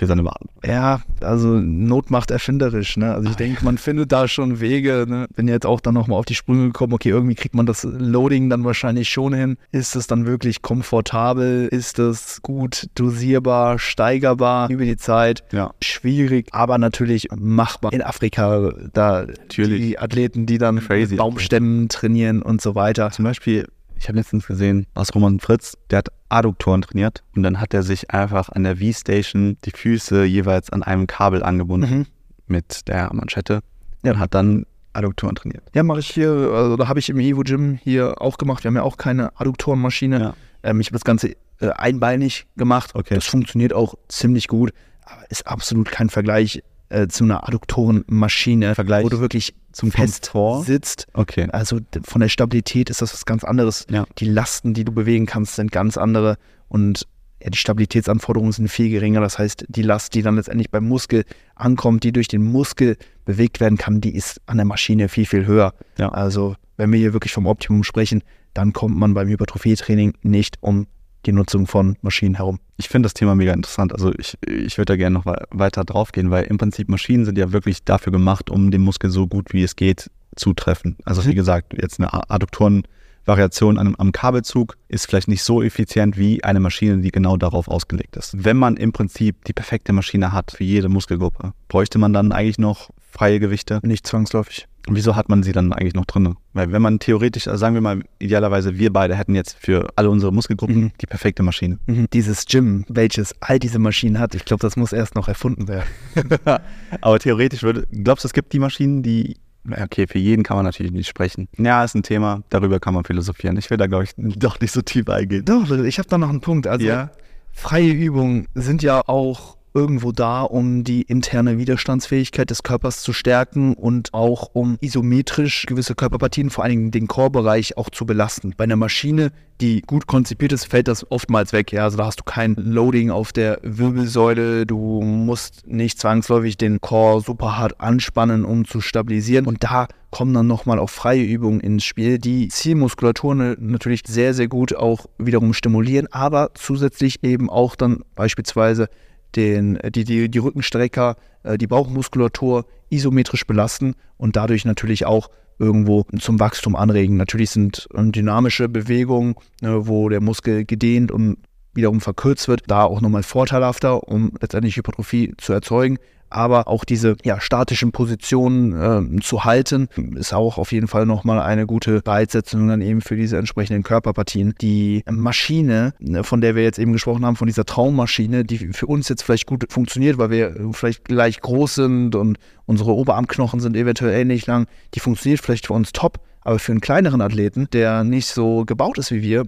für 0.00 0.06
seine 0.06 0.24
Waren. 0.24 0.48
Ja, 0.64 1.02
also 1.20 1.48
Not 1.48 2.10
macht 2.10 2.30
erfinderisch. 2.30 2.96
Ne? 2.96 3.12
Also 3.12 3.28
ich 3.28 3.36
denke, 3.36 3.62
man 3.66 3.76
findet 3.76 4.10
da 4.12 4.28
schon 4.28 4.58
Wege. 4.58 5.04
Ne? 5.06 5.26
Bin 5.36 5.46
jetzt 5.46 5.66
auch 5.66 5.78
dann 5.82 5.92
nochmal 5.92 6.18
auf 6.18 6.24
die 6.24 6.34
Sprünge 6.34 6.68
gekommen, 6.68 6.94
okay, 6.94 7.10
irgendwie 7.10 7.34
kriegt 7.34 7.54
man 7.54 7.66
das 7.66 7.84
Loading 7.84 8.48
dann 8.48 8.64
wahrscheinlich 8.64 9.10
schon 9.10 9.34
hin. 9.34 9.58
Ist 9.72 9.96
es 9.96 10.06
dann 10.06 10.24
wirklich 10.24 10.62
komfortabel? 10.62 11.68
Ist 11.68 11.98
es 11.98 12.40
gut 12.40 12.88
dosierbar, 12.94 13.78
steigerbar 13.78 14.70
über 14.70 14.86
die 14.86 14.96
Zeit? 14.96 15.44
Ja. 15.52 15.72
Schwierig, 15.82 16.48
aber 16.52 16.78
natürlich 16.78 17.28
machbar. 17.36 17.92
In 17.92 18.00
Afrika, 18.00 18.72
da 18.94 19.26
natürlich. 19.26 19.82
die 19.82 19.98
Athleten, 19.98 20.46
die 20.46 20.56
dann 20.56 20.80
Crazy. 20.80 21.16
Baumstämmen 21.16 21.90
trainieren 21.90 22.40
und 22.40 22.62
so 22.62 22.74
weiter. 22.74 23.10
Zum 23.10 23.26
Beispiel 23.26 23.66
ich 24.00 24.08
habe 24.08 24.18
letztens 24.18 24.46
gesehen, 24.46 24.86
aus 24.94 25.14
Roman 25.14 25.40
Fritz, 25.40 25.76
der 25.90 25.98
hat 25.98 26.08
Adduktoren 26.30 26.80
trainiert 26.80 27.22
und 27.36 27.42
dann 27.42 27.60
hat 27.60 27.74
er 27.74 27.82
sich 27.82 28.10
einfach 28.10 28.48
an 28.48 28.64
der 28.64 28.78
V-Station 28.78 29.58
die 29.64 29.72
Füße 29.72 30.24
jeweils 30.24 30.70
an 30.70 30.82
einem 30.82 31.06
Kabel 31.06 31.42
angebunden 31.42 31.90
mhm. 31.90 32.06
mit 32.46 32.88
der 32.88 33.12
Manschette 33.12 33.60
ja. 34.02 34.12
und 34.12 34.18
hat 34.18 34.34
dann 34.34 34.64
Adduktoren 34.94 35.34
trainiert. 35.34 35.62
Ja, 35.74 35.82
mache 35.82 36.00
ich 36.00 36.10
hier, 36.10 36.30
also 36.30 36.76
da 36.76 36.88
habe 36.88 36.98
ich 36.98 37.10
im 37.10 37.20
Evo 37.20 37.42
Gym 37.42 37.78
hier 37.82 38.20
auch 38.22 38.38
gemacht. 38.38 38.64
Wir 38.64 38.68
haben 38.68 38.76
ja 38.76 38.82
auch 38.82 38.96
keine 38.96 39.38
Adduktorenmaschine. 39.38 40.18
Ja. 40.18 40.34
Ähm, 40.62 40.80
ich 40.80 40.88
habe 40.88 40.94
das 40.94 41.04
Ganze 41.04 41.36
äh, 41.60 41.68
einbeinig 41.68 42.46
gemacht. 42.56 42.92
Okay. 42.94 43.14
Das 43.14 43.26
funktioniert 43.26 43.74
auch 43.74 43.94
ziemlich 44.08 44.48
gut, 44.48 44.72
aber 45.04 45.30
ist 45.30 45.46
absolut 45.46 45.90
kein 45.90 46.08
Vergleich 46.08 46.62
äh, 46.88 47.06
zu 47.06 47.24
einer 47.24 47.46
Adduktorenmaschine, 47.46 48.74
Vergleich 48.74 49.04
wo 49.04 49.10
du 49.10 49.20
wirklich 49.20 49.54
zum 49.72 49.90
fest 49.90 50.32
Komfort? 50.32 50.64
sitzt. 50.64 51.06
Okay. 51.12 51.48
Also 51.52 51.78
von 52.02 52.20
der 52.20 52.28
Stabilität 52.28 52.90
ist 52.90 53.02
das 53.02 53.12
was 53.12 53.24
ganz 53.24 53.44
anderes. 53.44 53.86
Ja. 53.90 54.06
Die 54.18 54.24
Lasten, 54.24 54.74
die 54.74 54.84
du 54.84 54.92
bewegen 54.92 55.26
kannst, 55.26 55.56
sind 55.56 55.72
ganz 55.72 55.96
andere 55.96 56.36
und 56.68 57.06
ja, 57.42 57.48
die 57.48 57.58
Stabilitätsanforderungen 57.58 58.52
sind 58.52 58.68
viel 58.68 58.90
geringer. 58.90 59.20
Das 59.20 59.38
heißt, 59.38 59.64
die 59.68 59.82
Last, 59.82 60.14
die 60.14 60.22
dann 60.22 60.36
letztendlich 60.36 60.70
beim 60.70 60.86
Muskel 60.86 61.24
ankommt, 61.54 62.04
die 62.04 62.12
durch 62.12 62.28
den 62.28 62.42
Muskel 62.42 62.96
bewegt 63.24 63.60
werden 63.60 63.78
kann, 63.78 64.00
die 64.00 64.14
ist 64.14 64.40
an 64.46 64.58
der 64.58 64.66
Maschine 64.66 65.08
viel, 65.08 65.24
viel 65.24 65.46
höher. 65.46 65.72
Ja. 65.96 66.10
Also 66.10 66.56
wenn 66.76 66.92
wir 66.92 66.98
hier 66.98 67.12
wirklich 67.12 67.32
vom 67.32 67.46
Optimum 67.46 67.82
sprechen, 67.82 68.22
dann 68.52 68.72
kommt 68.72 68.96
man 68.96 69.14
beim 69.14 69.28
Hypertrophietraining 69.28 70.14
nicht 70.22 70.58
um 70.60 70.86
die 71.26 71.32
Nutzung 71.32 71.66
von 71.66 71.96
Maschinen 72.02 72.36
herum. 72.36 72.60
Ich 72.76 72.88
finde 72.88 73.06
das 73.06 73.14
Thema 73.14 73.34
mega 73.34 73.52
interessant. 73.52 73.92
Also 73.92 74.12
ich, 74.18 74.38
ich 74.46 74.78
würde 74.78 74.92
da 74.92 74.96
gerne 74.96 75.14
noch 75.14 75.26
weiter 75.50 75.84
drauf 75.84 76.12
gehen, 76.12 76.30
weil 76.30 76.44
im 76.44 76.58
Prinzip 76.58 76.88
Maschinen 76.88 77.24
sind 77.24 77.38
ja 77.38 77.52
wirklich 77.52 77.84
dafür 77.84 78.12
gemacht, 78.12 78.50
um 78.50 78.70
den 78.70 78.80
Muskel 78.82 79.10
so 79.10 79.26
gut 79.26 79.52
wie 79.52 79.62
es 79.62 79.76
geht 79.76 80.10
zu 80.36 80.54
treffen. 80.54 80.96
Also 81.04 81.24
wie 81.24 81.30
mhm. 81.30 81.36
gesagt, 81.36 81.74
jetzt 81.80 82.00
eine 82.00 82.30
Adduktorenvariation 82.30 83.78
am, 83.78 83.94
am 83.96 84.12
Kabelzug 84.12 84.76
ist 84.88 85.06
vielleicht 85.06 85.28
nicht 85.28 85.42
so 85.42 85.62
effizient 85.62 86.16
wie 86.16 86.42
eine 86.44 86.60
Maschine, 86.60 86.98
die 86.98 87.10
genau 87.10 87.36
darauf 87.36 87.68
ausgelegt 87.68 88.16
ist. 88.16 88.44
Wenn 88.44 88.56
man 88.56 88.76
im 88.76 88.92
Prinzip 88.92 89.44
die 89.44 89.52
perfekte 89.52 89.92
Maschine 89.92 90.32
hat 90.32 90.52
für 90.52 90.64
jede 90.64 90.88
Muskelgruppe, 90.88 91.52
bräuchte 91.68 91.98
man 91.98 92.12
dann 92.12 92.32
eigentlich 92.32 92.58
noch 92.58 92.90
freie 93.10 93.40
Gewichte? 93.40 93.80
Nicht 93.82 94.06
zwangsläufig. 94.06 94.66
Und 94.88 94.96
wieso 94.96 95.16
hat 95.16 95.28
man 95.28 95.42
sie 95.42 95.52
dann 95.52 95.72
eigentlich 95.72 95.94
noch 95.94 96.06
drin? 96.06 96.36
Weil 96.52 96.72
wenn 96.72 96.82
man 96.82 96.98
theoretisch, 96.98 97.48
also 97.48 97.58
sagen 97.58 97.74
wir 97.74 97.80
mal, 97.80 98.02
idealerweise 98.18 98.78
wir 98.78 98.92
beide 98.92 99.16
hätten 99.16 99.34
jetzt 99.34 99.56
für 99.58 99.88
alle 99.96 100.10
unsere 100.10 100.32
Muskelgruppen 100.32 100.80
mhm. 100.80 100.92
die 101.00 101.06
perfekte 101.06 101.42
Maschine. 101.42 101.78
Mhm. 101.86 102.08
Dieses 102.12 102.46
Gym, 102.46 102.84
welches 102.88 103.34
all 103.40 103.58
diese 103.58 103.78
Maschinen 103.78 104.18
hat, 104.18 104.34
ich 104.34 104.44
glaube, 104.44 104.62
das 104.62 104.76
muss 104.76 104.92
erst 104.92 105.14
noch 105.14 105.28
erfunden 105.28 105.68
werden. 105.68 105.88
Aber 107.00 107.18
theoretisch 107.18 107.62
würde, 107.62 107.86
glaubst 107.90 108.24
du, 108.24 108.28
es 108.28 108.32
gibt 108.32 108.52
die 108.52 108.58
Maschinen, 108.58 109.02
die 109.02 109.36
Okay, 109.78 110.06
für 110.06 110.18
jeden 110.18 110.42
kann 110.42 110.56
man 110.56 110.64
natürlich 110.64 110.90
nicht 110.90 111.08
sprechen. 111.08 111.46
Ja, 111.58 111.84
ist 111.84 111.94
ein 111.94 112.02
Thema, 112.02 112.42
darüber 112.48 112.80
kann 112.80 112.94
man 112.94 113.04
philosophieren. 113.04 113.58
Ich 113.58 113.68
will 113.68 113.76
da, 113.76 113.86
glaube 113.86 114.04
ich, 114.04 114.12
doch 114.16 114.58
nicht 114.58 114.72
so 114.72 114.80
tief 114.80 115.08
eingehen. 115.08 115.44
Doch, 115.44 115.70
ich 115.70 115.98
habe 115.98 116.08
da 116.08 116.16
noch 116.16 116.30
einen 116.30 116.40
Punkt. 116.40 116.66
Also, 116.66 116.86
ja? 116.86 117.10
freie 117.52 117.92
Übungen 117.92 118.46
sind 118.54 118.82
ja 118.82 119.02
auch 119.06 119.56
irgendwo 119.74 120.12
da, 120.12 120.42
um 120.42 120.84
die 120.84 121.02
interne 121.02 121.58
Widerstandsfähigkeit 121.58 122.50
des 122.50 122.62
Körpers 122.62 123.02
zu 123.02 123.12
stärken 123.12 123.74
und 123.74 124.12
auch 124.14 124.50
um 124.52 124.76
isometrisch 124.80 125.66
gewisse 125.66 125.94
Körperpartien, 125.94 126.50
vor 126.50 126.64
allen 126.64 126.70
Dingen 126.70 126.90
den 126.90 127.06
Chorbereich, 127.06 127.76
auch 127.76 127.90
zu 127.90 128.06
belasten. 128.06 128.54
Bei 128.56 128.64
einer 128.64 128.76
Maschine, 128.76 129.30
die 129.60 129.82
gut 129.82 130.06
konzipiert 130.06 130.52
ist, 130.52 130.64
fällt 130.64 130.88
das 130.88 131.10
oftmals 131.10 131.52
weg. 131.52 131.72
Ja? 131.72 131.84
Also 131.84 131.98
da 131.98 132.06
hast 132.06 132.20
du 132.20 132.24
kein 132.24 132.54
Loading 132.54 133.10
auf 133.10 133.32
der 133.32 133.58
Wirbelsäule, 133.62 134.66
du 134.66 135.02
musst 135.02 135.66
nicht 135.66 136.00
zwangsläufig 136.00 136.56
den 136.56 136.80
Core 136.80 137.20
super 137.20 137.58
hart 137.58 137.80
anspannen, 137.80 138.44
um 138.44 138.64
zu 138.64 138.80
stabilisieren. 138.80 139.46
Und 139.46 139.62
da 139.62 139.86
kommen 140.10 140.34
dann 140.34 140.46
nochmal 140.46 140.78
auch 140.78 140.90
freie 140.90 141.22
Übungen 141.22 141.60
ins 141.60 141.84
Spiel, 141.84 142.18
die 142.18 142.48
Zielmuskulatur 142.48 143.34
natürlich 143.34 144.02
sehr, 144.06 144.34
sehr 144.34 144.48
gut 144.48 144.74
auch 144.74 145.06
wiederum 145.18 145.54
stimulieren, 145.54 146.08
aber 146.10 146.50
zusätzlich 146.54 147.22
eben 147.22 147.48
auch 147.48 147.76
dann 147.76 148.02
beispielsweise 148.16 148.88
den, 149.36 149.78
die, 149.94 150.04
die, 150.04 150.30
die 150.30 150.38
Rückenstrecker, 150.38 151.16
äh, 151.42 151.58
die 151.58 151.66
Bauchmuskulatur 151.66 152.66
isometrisch 152.90 153.46
belasten 153.46 153.94
und 154.16 154.36
dadurch 154.36 154.64
natürlich 154.64 155.06
auch 155.06 155.30
irgendwo 155.58 156.04
zum 156.18 156.40
Wachstum 156.40 156.74
anregen. 156.74 157.16
Natürlich 157.16 157.50
sind 157.50 157.88
ähm, 157.94 158.12
dynamische 158.12 158.68
Bewegungen, 158.68 159.34
ne, 159.60 159.86
wo 159.86 160.08
der 160.08 160.20
Muskel 160.20 160.64
gedehnt 160.64 161.12
und 161.12 161.36
wiederum 161.74 162.00
verkürzt 162.00 162.48
wird, 162.48 162.62
da 162.66 162.84
auch 162.84 163.00
nochmal 163.00 163.22
vorteilhafter, 163.22 164.08
um 164.08 164.32
letztendlich 164.40 164.76
Hypertrophie 164.76 165.34
zu 165.38 165.52
erzeugen 165.52 165.98
aber 166.30 166.68
auch 166.68 166.84
diese 166.84 167.16
ja, 167.24 167.40
statischen 167.40 167.92
Positionen 167.92 169.18
äh, 169.18 169.20
zu 169.20 169.44
halten, 169.44 169.88
ist 170.14 170.32
auch 170.32 170.58
auf 170.58 170.72
jeden 170.72 170.88
Fall 170.88 171.04
nochmal 171.04 171.40
eine 171.40 171.66
gute 171.66 172.00
Beizsetzung 172.02 172.68
dann 172.68 172.80
eben 172.80 173.00
für 173.00 173.16
diese 173.16 173.36
entsprechenden 173.36 173.82
Körperpartien. 173.82 174.54
Die 174.60 175.02
Maschine, 175.10 175.92
ne, 175.98 176.24
von 176.24 176.40
der 176.40 176.54
wir 176.54 176.62
jetzt 176.62 176.78
eben 176.78 176.92
gesprochen 176.92 177.26
haben, 177.26 177.36
von 177.36 177.48
dieser 177.48 177.64
Traummaschine, 177.64 178.44
die 178.44 178.58
für 178.72 178.86
uns 178.86 179.08
jetzt 179.08 179.22
vielleicht 179.22 179.46
gut 179.46 179.66
funktioniert, 179.70 180.18
weil 180.18 180.30
wir 180.30 180.70
vielleicht 180.72 181.04
gleich 181.04 181.40
groß 181.40 181.74
sind 181.74 182.14
und 182.14 182.38
unsere 182.66 182.94
Oberarmknochen 182.94 183.58
sind 183.58 183.76
eventuell 183.76 184.18
ähnlich 184.18 184.46
lang, 184.46 184.66
die 184.94 185.00
funktioniert 185.00 185.40
vielleicht 185.40 185.66
für 185.66 185.72
uns 185.72 185.92
top, 185.92 186.20
aber 186.42 186.58
für 186.58 186.72
einen 186.72 186.80
kleineren 186.80 187.20
Athleten, 187.20 187.68
der 187.72 188.04
nicht 188.04 188.28
so 188.28 188.64
gebaut 188.64 188.98
ist 188.98 189.10
wie 189.10 189.22
wir, 189.22 189.44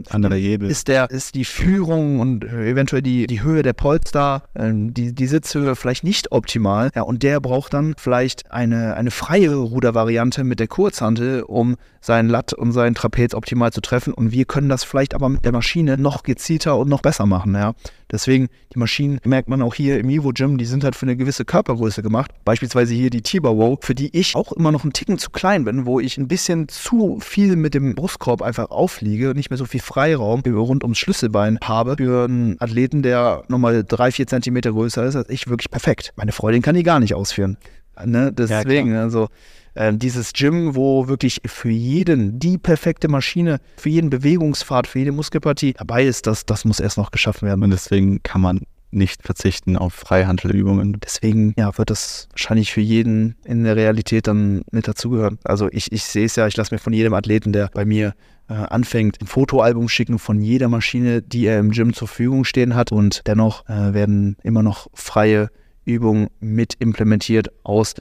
ist 0.68 0.88
der 0.88 1.10
ist 1.10 1.34
die 1.34 1.44
Führung 1.44 2.20
und 2.20 2.44
eventuell 2.44 3.02
die, 3.02 3.26
die 3.26 3.42
Höhe 3.42 3.62
der 3.62 3.72
Polster, 3.72 4.42
äh, 4.54 4.70
die, 4.72 5.14
die 5.14 5.26
Sitzhöhe 5.26 5.76
vielleicht 5.76 6.04
nicht 6.04 6.32
optimal. 6.32 6.90
Ja, 6.94 7.02
und 7.02 7.22
der 7.22 7.40
braucht 7.40 7.74
dann 7.74 7.94
vielleicht 7.96 8.50
eine, 8.52 8.94
eine 8.94 9.10
freie 9.10 9.54
Rudervariante 9.54 10.44
mit 10.44 10.60
der 10.60 10.68
Kurzhantel, 10.68 11.42
um 11.42 11.76
seinen 12.00 12.28
Latt 12.28 12.52
und 12.52 12.72
seinen 12.72 12.94
Trapez 12.94 13.34
optimal 13.34 13.72
zu 13.72 13.80
treffen. 13.80 14.12
Und 14.12 14.32
wir 14.32 14.44
können 14.44 14.68
das 14.68 14.84
vielleicht 14.84 15.14
aber 15.14 15.28
mit 15.28 15.44
der 15.44 15.52
Maschine 15.52 15.96
noch 15.96 16.24
gezielter 16.24 16.76
und 16.76 16.88
noch 16.88 17.00
besser 17.00 17.26
machen. 17.26 17.54
Ja. 17.54 17.74
Deswegen, 18.12 18.48
die 18.74 18.78
Maschinen, 18.78 19.18
merkt 19.24 19.48
man 19.48 19.62
auch 19.62 19.74
hier 19.74 19.98
im 19.98 20.10
Evo 20.10 20.32
Gym, 20.32 20.58
die 20.58 20.66
sind 20.66 20.84
halt 20.84 20.94
für 20.94 21.06
eine 21.06 21.16
gewisse 21.16 21.46
Körpergröße 21.46 22.02
gemacht. 22.02 22.30
Beispielsweise 22.44 22.92
hier 22.94 23.08
die 23.08 23.22
Tiber 23.22 23.48
Row, 23.48 23.78
für 23.80 23.94
die 23.94 24.16
ich 24.16 24.36
auch 24.36 24.52
immer 24.52 24.70
noch 24.70 24.84
einen 24.84 24.92
Ticken 24.92 25.18
zu 25.18 25.30
klein 25.30 25.64
bin, 25.64 25.86
wo 25.86 25.98
ich 25.98 26.18
ein 26.18 26.28
bisschen 26.28 26.68
zu 26.68 27.18
viel 27.20 27.56
mit 27.56 27.72
dem 27.72 27.94
Brustkorb 27.94 28.42
einfach 28.42 28.70
aufliege, 28.70 29.34
nicht 29.34 29.50
mehr 29.50 29.56
so 29.56 29.64
viel 29.64 29.80
Freiraum 29.80 30.42
rund 30.46 30.84
ums 30.84 30.98
Schlüsselbein 30.98 31.58
habe. 31.64 31.96
Für 31.96 32.24
einen 32.24 32.60
Athleten, 32.60 33.02
der 33.02 33.44
nochmal 33.48 33.82
drei, 33.82 34.12
vier 34.12 34.26
Zentimeter 34.26 34.72
größer 34.72 35.04
ist 35.04 35.16
als 35.16 35.30
ich, 35.30 35.48
wirklich 35.48 35.70
perfekt. 35.70 36.12
Meine 36.16 36.32
Freundin 36.32 36.62
kann 36.62 36.74
die 36.74 36.82
gar 36.82 37.00
nicht 37.00 37.14
ausführen. 37.14 37.56
Ne? 38.04 38.32
Deswegen, 38.32 38.92
ja, 38.92 39.02
also 39.02 39.28
äh, 39.74 39.92
dieses 39.92 40.32
Gym, 40.32 40.74
wo 40.74 41.08
wirklich 41.08 41.40
für 41.46 41.70
jeden 41.70 42.38
die 42.38 42.58
perfekte 42.58 43.08
Maschine, 43.08 43.60
für 43.76 43.88
jeden 43.88 44.10
Bewegungspfad, 44.10 44.86
für 44.86 44.98
jede 44.98 45.12
Muskelpartie 45.12 45.74
dabei 45.74 46.04
ist, 46.04 46.26
das, 46.26 46.46
das 46.46 46.64
muss 46.64 46.80
erst 46.80 46.98
noch 46.98 47.10
geschaffen 47.10 47.46
werden. 47.46 47.62
Und 47.62 47.70
deswegen 47.70 48.22
kann 48.22 48.40
man 48.40 48.60
nicht 48.92 49.22
verzichten 49.22 49.76
auf 49.76 49.94
Freihandelübungen. 49.94 51.00
Deswegen 51.00 51.54
ja, 51.56 51.76
wird 51.78 51.90
das 51.90 52.28
wahrscheinlich 52.30 52.72
für 52.72 52.82
jeden 52.82 53.36
in 53.44 53.64
der 53.64 53.76
Realität 53.76 54.26
dann 54.26 54.62
mit 54.70 54.86
dazugehören. 54.86 55.38
Also 55.44 55.68
ich, 55.72 55.90
ich 55.92 56.04
sehe 56.04 56.26
es 56.26 56.36
ja, 56.36 56.46
ich 56.46 56.56
lasse 56.56 56.74
mir 56.74 56.78
von 56.78 56.92
jedem 56.92 57.14
Athleten, 57.14 57.52
der 57.52 57.70
bei 57.72 57.84
mir 57.84 58.14
äh, 58.48 58.54
anfängt, 58.54 59.20
ein 59.20 59.26
Fotoalbum 59.26 59.88
schicken 59.88 60.18
von 60.18 60.40
jeder 60.42 60.68
Maschine, 60.68 61.22
die 61.22 61.46
er 61.46 61.58
im 61.58 61.70
Gym 61.70 61.94
zur 61.94 62.08
Verfügung 62.08 62.44
stehen 62.44 62.74
hat. 62.74 62.92
Und 62.92 63.22
dennoch 63.26 63.66
äh, 63.68 63.94
werden 63.94 64.36
immer 64.42 64.62
noch 64.62 64.88
freie 64.92 65.48
Übungen 65.84 66.28
mit 66.40 66.74
implementiert 66.78 67.48
aus 67.64 67.94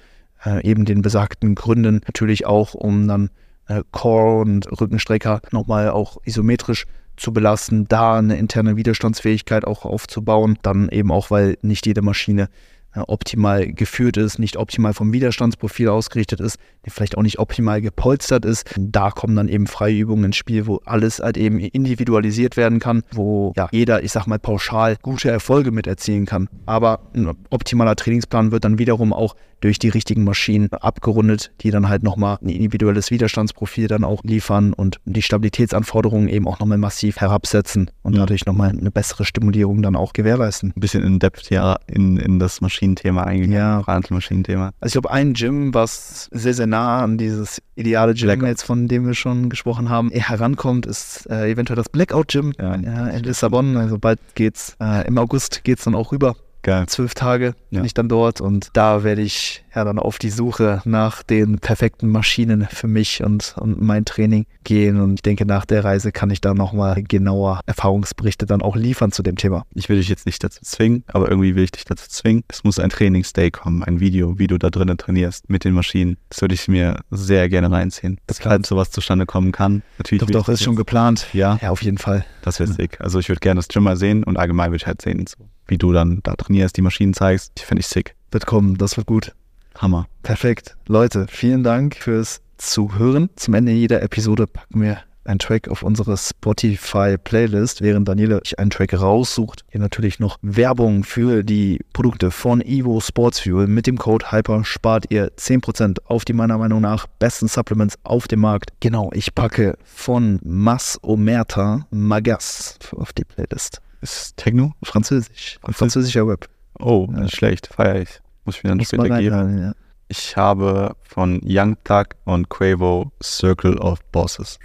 äh, 0.46 0.66
eben 0.68 0.86
den 0.86 1.02
besagten 1.02 1.56
Gründen. 1.56 2.02
Natürlich 2.06 2.46
auch, 2.46 2.74
um 2.74 3.08
dann 3.08 3.30
äh, 3.68 3.84
Core 3.92 4.42
und 4.42 4.82
Rückenstrecker 4.82 5.42
nochmal 5.52 5.90
auch 5.90 6.18
isometrisch 6.26 6.86
zu 7.18 7.34
belasten, 7.34 7.88
da 7.88 8.18
eine 8.18 8.38
interne 8.38 8.76
Widerstandsfähigkeit 8.78 9.66
auch 9.66 9.86
aufzubauen. 9.86 10.58
Dann 10.62 10.90
eben 10.90 11.12
auch, 11.12 11.32
weil 11.32 11.58
nicht 11.62 11.86
jede 11.86 12.02
Maschine 12.02 12.50
äh, 12.94 13.00
optimal 13.08 13.72
geführt 13.72 14.18
ist, 14.18 14.38
nicht 14.38 14.58
optimal 14.58 14.94
vom 14.94 15.14
Widerstandsprofil 15.14 15.88
ausgerichtet 15.88 16.42
ist, 16.42 16.58
vielleicht 16.86 17.18
auch 17.18 17.22
nicht 17.22 17.40
optimal 17.40 17.82
gepolstert 17.82 18.44
ist. 18.44 18.70
Da 18.78 19.12
kommen 19.12 19.36
dann 19.36 19.48
eben 19.48 19.68
freie 19.68 19.96
Übungen 19.96 20.26
ins 20.26 20.36
Spiel, 20.36 20.68
wo 20.68 20.82
alles 20.84 21.20
halt 21.20 21.38
eben 21.38 21.60
individualisiert 21.60 22.58
werden 22.58 22.80
kann, 22.80 23.04
wo 23.14 23.54
ja 23.56 23.70
jeder, 23.72 24.04
ich 24.04 24.12
sag 24.12 24.28
mal 24.28 24.40
pauschal, 24.40 24.98
gute 25.02 25.32
Erfolge 25.32 25.72
mit 25.72 25.88
erzielen 25.88 26.26
kann. 26.26 26.50
Aber 26.66 27.12
ein 27.14 27.32
optimaler 27.50 27.96
Trainingsplan 27.96 28.52
wird 28.52 28.66
dann 28.66 28.78
wiederum 28.78 29.14
auch 29.14 29.36
durch 29.62 29.80
die 29.80 29.90
richtigen 29.90 30.24
Maschinen 30.24 30.72
abgerundet, 30.74 31.52
die 31.62 31.72
dann 31.72 31.88
halt 31.88 32.04
nochmal 32.04 32.38
ein 32.42 32.50
individuelles 32.50 33.12
Widerstandsprofil 33.12 33.88
dann 33.88 34.04
auch 34.04 34.24
liefern 34.24 34.74
und 34.74 34.98
die 35.06 35.22
Stabilitätsanforderungen 35.22 36.28
eben 36.28 36.48
auch 36.48 36.60
nochmal 36.60 36.78
massiv 36.78 37.18
herabsetzen 37.18 37.90
und 38.02 38.14
ja. 38.14 38.20
dadurch 38.20 38.46
nochmal 38.46 38.70
eine 38.70 38.92
bessere 38.92 39.24
Stimulierung 39.24 39.82
dann 39.82 39.96
auch 39.96 40.14
gewährleisten. 40.14 40.74
Ein 40.76 40.80
bisschen 40.80 41.04
in 41.04 41.20
Depth 41.20 41.50
ja 41.50 41.78
in, 41.88 42.18
in 42.18 42.40
das 42.40 42.62
Maschinenthema 42.62 43.24
eigentlich. 43.24 43.52
Ja. 43.52 43.84
Maschinenthema. 44.10 44.72
Also 44.80 44.88
ich 44.88 44.94
glaube, 44.94 45.12
ein 45.12 45.34
Gym, 45.34 45.74
was 45.74 46.28
sehr, 46.32 46.54
sehr 46.54 46.68
nah 46.68 47.04
an 47.04 47.18
dieses 47.18 47.62
ideale 47.76 48.14
Gym 48.14 48.46
jetzt, 48.46 48.64
von 48.64 48.88
dem 48.88 49.06
wir 49.06 49.14
schon 49.14 49.50
gesprochen 49.50 49.90
haben, 49.90 50.10
herankommt, 50.10 50.86
ist 50.86 51.30
äh, 51.30 51.50
eventuell 51.52 51.78
das 51.78 51.90
Blackout 51.90 52.30
Gym 52.30 52.54
ja. 52.60 52.76
ja. 52.78 53.08
in 53.08 53.24
Lissabon. 53.24 53.78
Also 53.78 53.98
bald 54.00 54.20
geht's, 54.36 54.76
äh, 54.82 55.08
im 55.08 55.18
August 55.18 55.64
geht 55.64 55.80
es 55.80 55.86
dann 55.86 55.96
auch 55.96 56.12
rüber. 56.12 56.36
Geil. 56.64 56.86
Zwölf 56.88 57.16
Tage 57.16 57.56
bin 57.70 57.80
ja. 57.80 57.86
ich 57.86 57.94
dann 57.94 58.08
dort 58.08 58.40
und 58.40 58.70
da 58.74 59.04
werde 59.04 59.22
ich 59.22 59.64
ja 59.74 59.84
dann 59.84 59.98
auf 59.98 60.20
die 60.20 60.30
Suche 60.30 60.82
nach 60.86 61.24
den 61.24 61.60
perfekten 61.60 62.10
Maschinen 62.10 62.68
für 62.70 62.88
mich 62.88 63.24
und, 63.24 63.56
und 63.58 63.82
mein 63.82 64.06
Training 64.06 64.46
gehen. 64.64 65.00
Und 65.00 65.16
ich 65.16 65.22
denke, 65.22 65.46
nach 65.46 65.66
der 65.66 65.84
Reise 65.84 66.12
kann 66.12 66.30
ich 66.30 66.42
da 66.42 66.54
nochmal 66.54 67.02
genauer 67.04 67.62
Erfahrungsberichte 67.66 68.46
dann 68.46 68.62
auch 68.62 68.76
liefern 68.76 69.12
zu 69.12 69.24
dem 69.24 69.38
Thema. 69.38 69.66
Ich 69.74 69.90
will 69.90 69.98
dich 69.98 70.10
jetzt 70.10 70.26
nicht 70.26 70.44
dazu 70.44 70.60
zwingen, 70.64 71.04
aber 71.08 71.30
irgendwie 71.30 71.56
will 71.56 71.64
ich 71.64 71.72
dich 71.72 71.86
dazu 71.86 72.08
zwingen. 72.10 72.44
Es 72.48 72.64
muss 72.64 72.80
ein 72.80 72.90
Trainingsday 72.90 73.50
kommen, 73.50 73.84
ein 73.84 74.00
Video, 74.00 74.38
wie 74.38 74.48
du 74.48 74.58
da 74.58 74.70
drinnen 74.70 74.98
trainierst 74.98 75.50
mit 75.50 75.64
den 75.64 75.74
Maschinen. 75.74 76.18
Das 76.30 76.42
würde 76.42 76.54
ich 76.54 76.68
mir 76.68 77.00
sehr 77.10 77.50
gerne 77.50 77.72
reinziehen. 77.72 78.20
Dass 78.28 78.44
halt 78.46 78.66
sowas 78.66 78.92
zustande 78.92 79.26
kommen 79.26 79.52
kann. 79.52 79.82
Natürlich 79.98 80.26
doch, 80.26 80.32
doch, 80.32 80.50
ist 80.50 80.64
schon 80.64 80.76
geplant. 80.76 81.28
Ja. 81.34 81.58
Ja, 81.62 81.72
auf 81.72 81.82
jeden 81.82 81.98
Fall. 81.98 82.26
Das 82.42 82.60
wäre 82.60 82.70
ja. 82.70 82.76
sick. 82.76 83.00
Also 83.00 83.20
ich 83.20 83.30
würde 83.30 83.40
gerne 83.40 83.60
das 83.60 83.68
Gym 83.68 83.84
mal 83.84 83.98
sehen 83.98 84.24
und 84.24 84.38
allgemein 84.38 84.72
würde 84.72 84.82
ich 84.84 84.88
halt 84.88 85.02
sehen, 85.02 85.26
so, 85.28 85.38
wie 85.72 85.80
du 85.80 85.92
dann 85.92 86.20
da 86.22 86.36
trainierst, 86.36 86.78
die 86.78 86.82
Maschinen 86.82 87.16
zeigst. 87.16 87.54
Die 87.58 87.64
finde 87.64 87.80
ich 87.80 87.88
sick. 87.88 88.14
Wird 88.30 88.46
kommen, 88.46 88.78
das 88.78 88.98
wird 88.98 89.08
gut. 89.08 89.34
Hammer. 89.76 90.08
Perfekt. 90.22 90.76
Leute, 90.88 91.26
vielen 91.30 91.64
Dank 91.64 91.96
fürs 91.96 92.42
Zuhören. 92.58 93.30
Zum 93.36 93.56
Ende 93.56 93.72
jeder 93.72 94.04
Episode 94.04 94.46
packen 94.46 94.82
wir 94.82 95.00
ein 95.24 95.40
Track 95.40 95.70
auf 95.70 95.84
unsere 95.84 96.18
Spotify-Playlist, 96.18 97.82
während 97.82 98.08
Daniela 98.08 98.40
sich 98.44 98.60
einen 98.60 98.70
Track 98.70 99.00
raussucht. 99.00 99.64
Hier 99.70 99.80
natürlich 99.80 100.20
noch 100.20 100.38
Werbung 100.42 101.04
für 101.04 101.44
die 101.44 101.80
Produkte 101.94 102.32
von 102.32 102.62
Evo 102.62 103.00
Sports 103.00 103.40
Fuel. 103.40 103.68
Mit 103.68 103.88
dem 103.88 103.98
Code 103.98 104.32
HYPER 104.32 104.66
spart 104.66 105.06
ihr 105.10 105.32
10% 105.32 106.00
auf 106.06 106.26
die 106.26 106.34
meiner 106.34 106.58
Meinung 106.58 106.82
nach 106.82 107.08
besten 107.08 107.48
Supplements 107.48 107.98
auf 108.04 108.28
dem 108.28 108.42
Markt. 108.42 108.72
Genau, 108.80 109.12
ich 109.14 109.34
packe 109.36 109.78
von 109.84 110.40
Mas 110.44 111.00
Omerta 111.02 111.86
Magas 111.92 112.80
auf 112.96 113.14
die 113.14 113.24
Playlist. 113.24 113.82
Ist 114.02 114.36
Techno? 114.38 114.74
Französisch. 114.84 115.60
Französischer 115.64 116.28
Web. 116.28 116.50
Oh, 116.80 117.08
nicht 117.12 117.36
schlecht. 117.36 117.68
Feier 117.68 118.02
ich. 118.02 118.20
Muss 118.46 118.58
ich 118.58 118.64
mir 118.64 118.70
dann 118.70 118.80
Muss 118.80 118.88
später 118.88 119.04
geben. 119.04 119.34
reinhören, 119.36 119.58
ja. 119.62 119.74
Ich 120.08 120.36
habe 120.36 120.96
von 121.04 121.40
Young 121.44 121.78
Thug 121.84 122.08
und 122.26 122.50
Quavo 122.50 123.12
Circle 123.24 123.78
of 123.78 124.00
Bosses. 124.12 124.60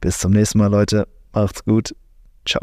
Bis 0.00 0.18
zum 0.18 0.32
nächsten 0.32 0.58
Mal, 0.58 0.66
Leute. 0.70 1.08
Macht's 1.32 1.64
gut. 1.64 1.94
Ciao. 2.44 2.62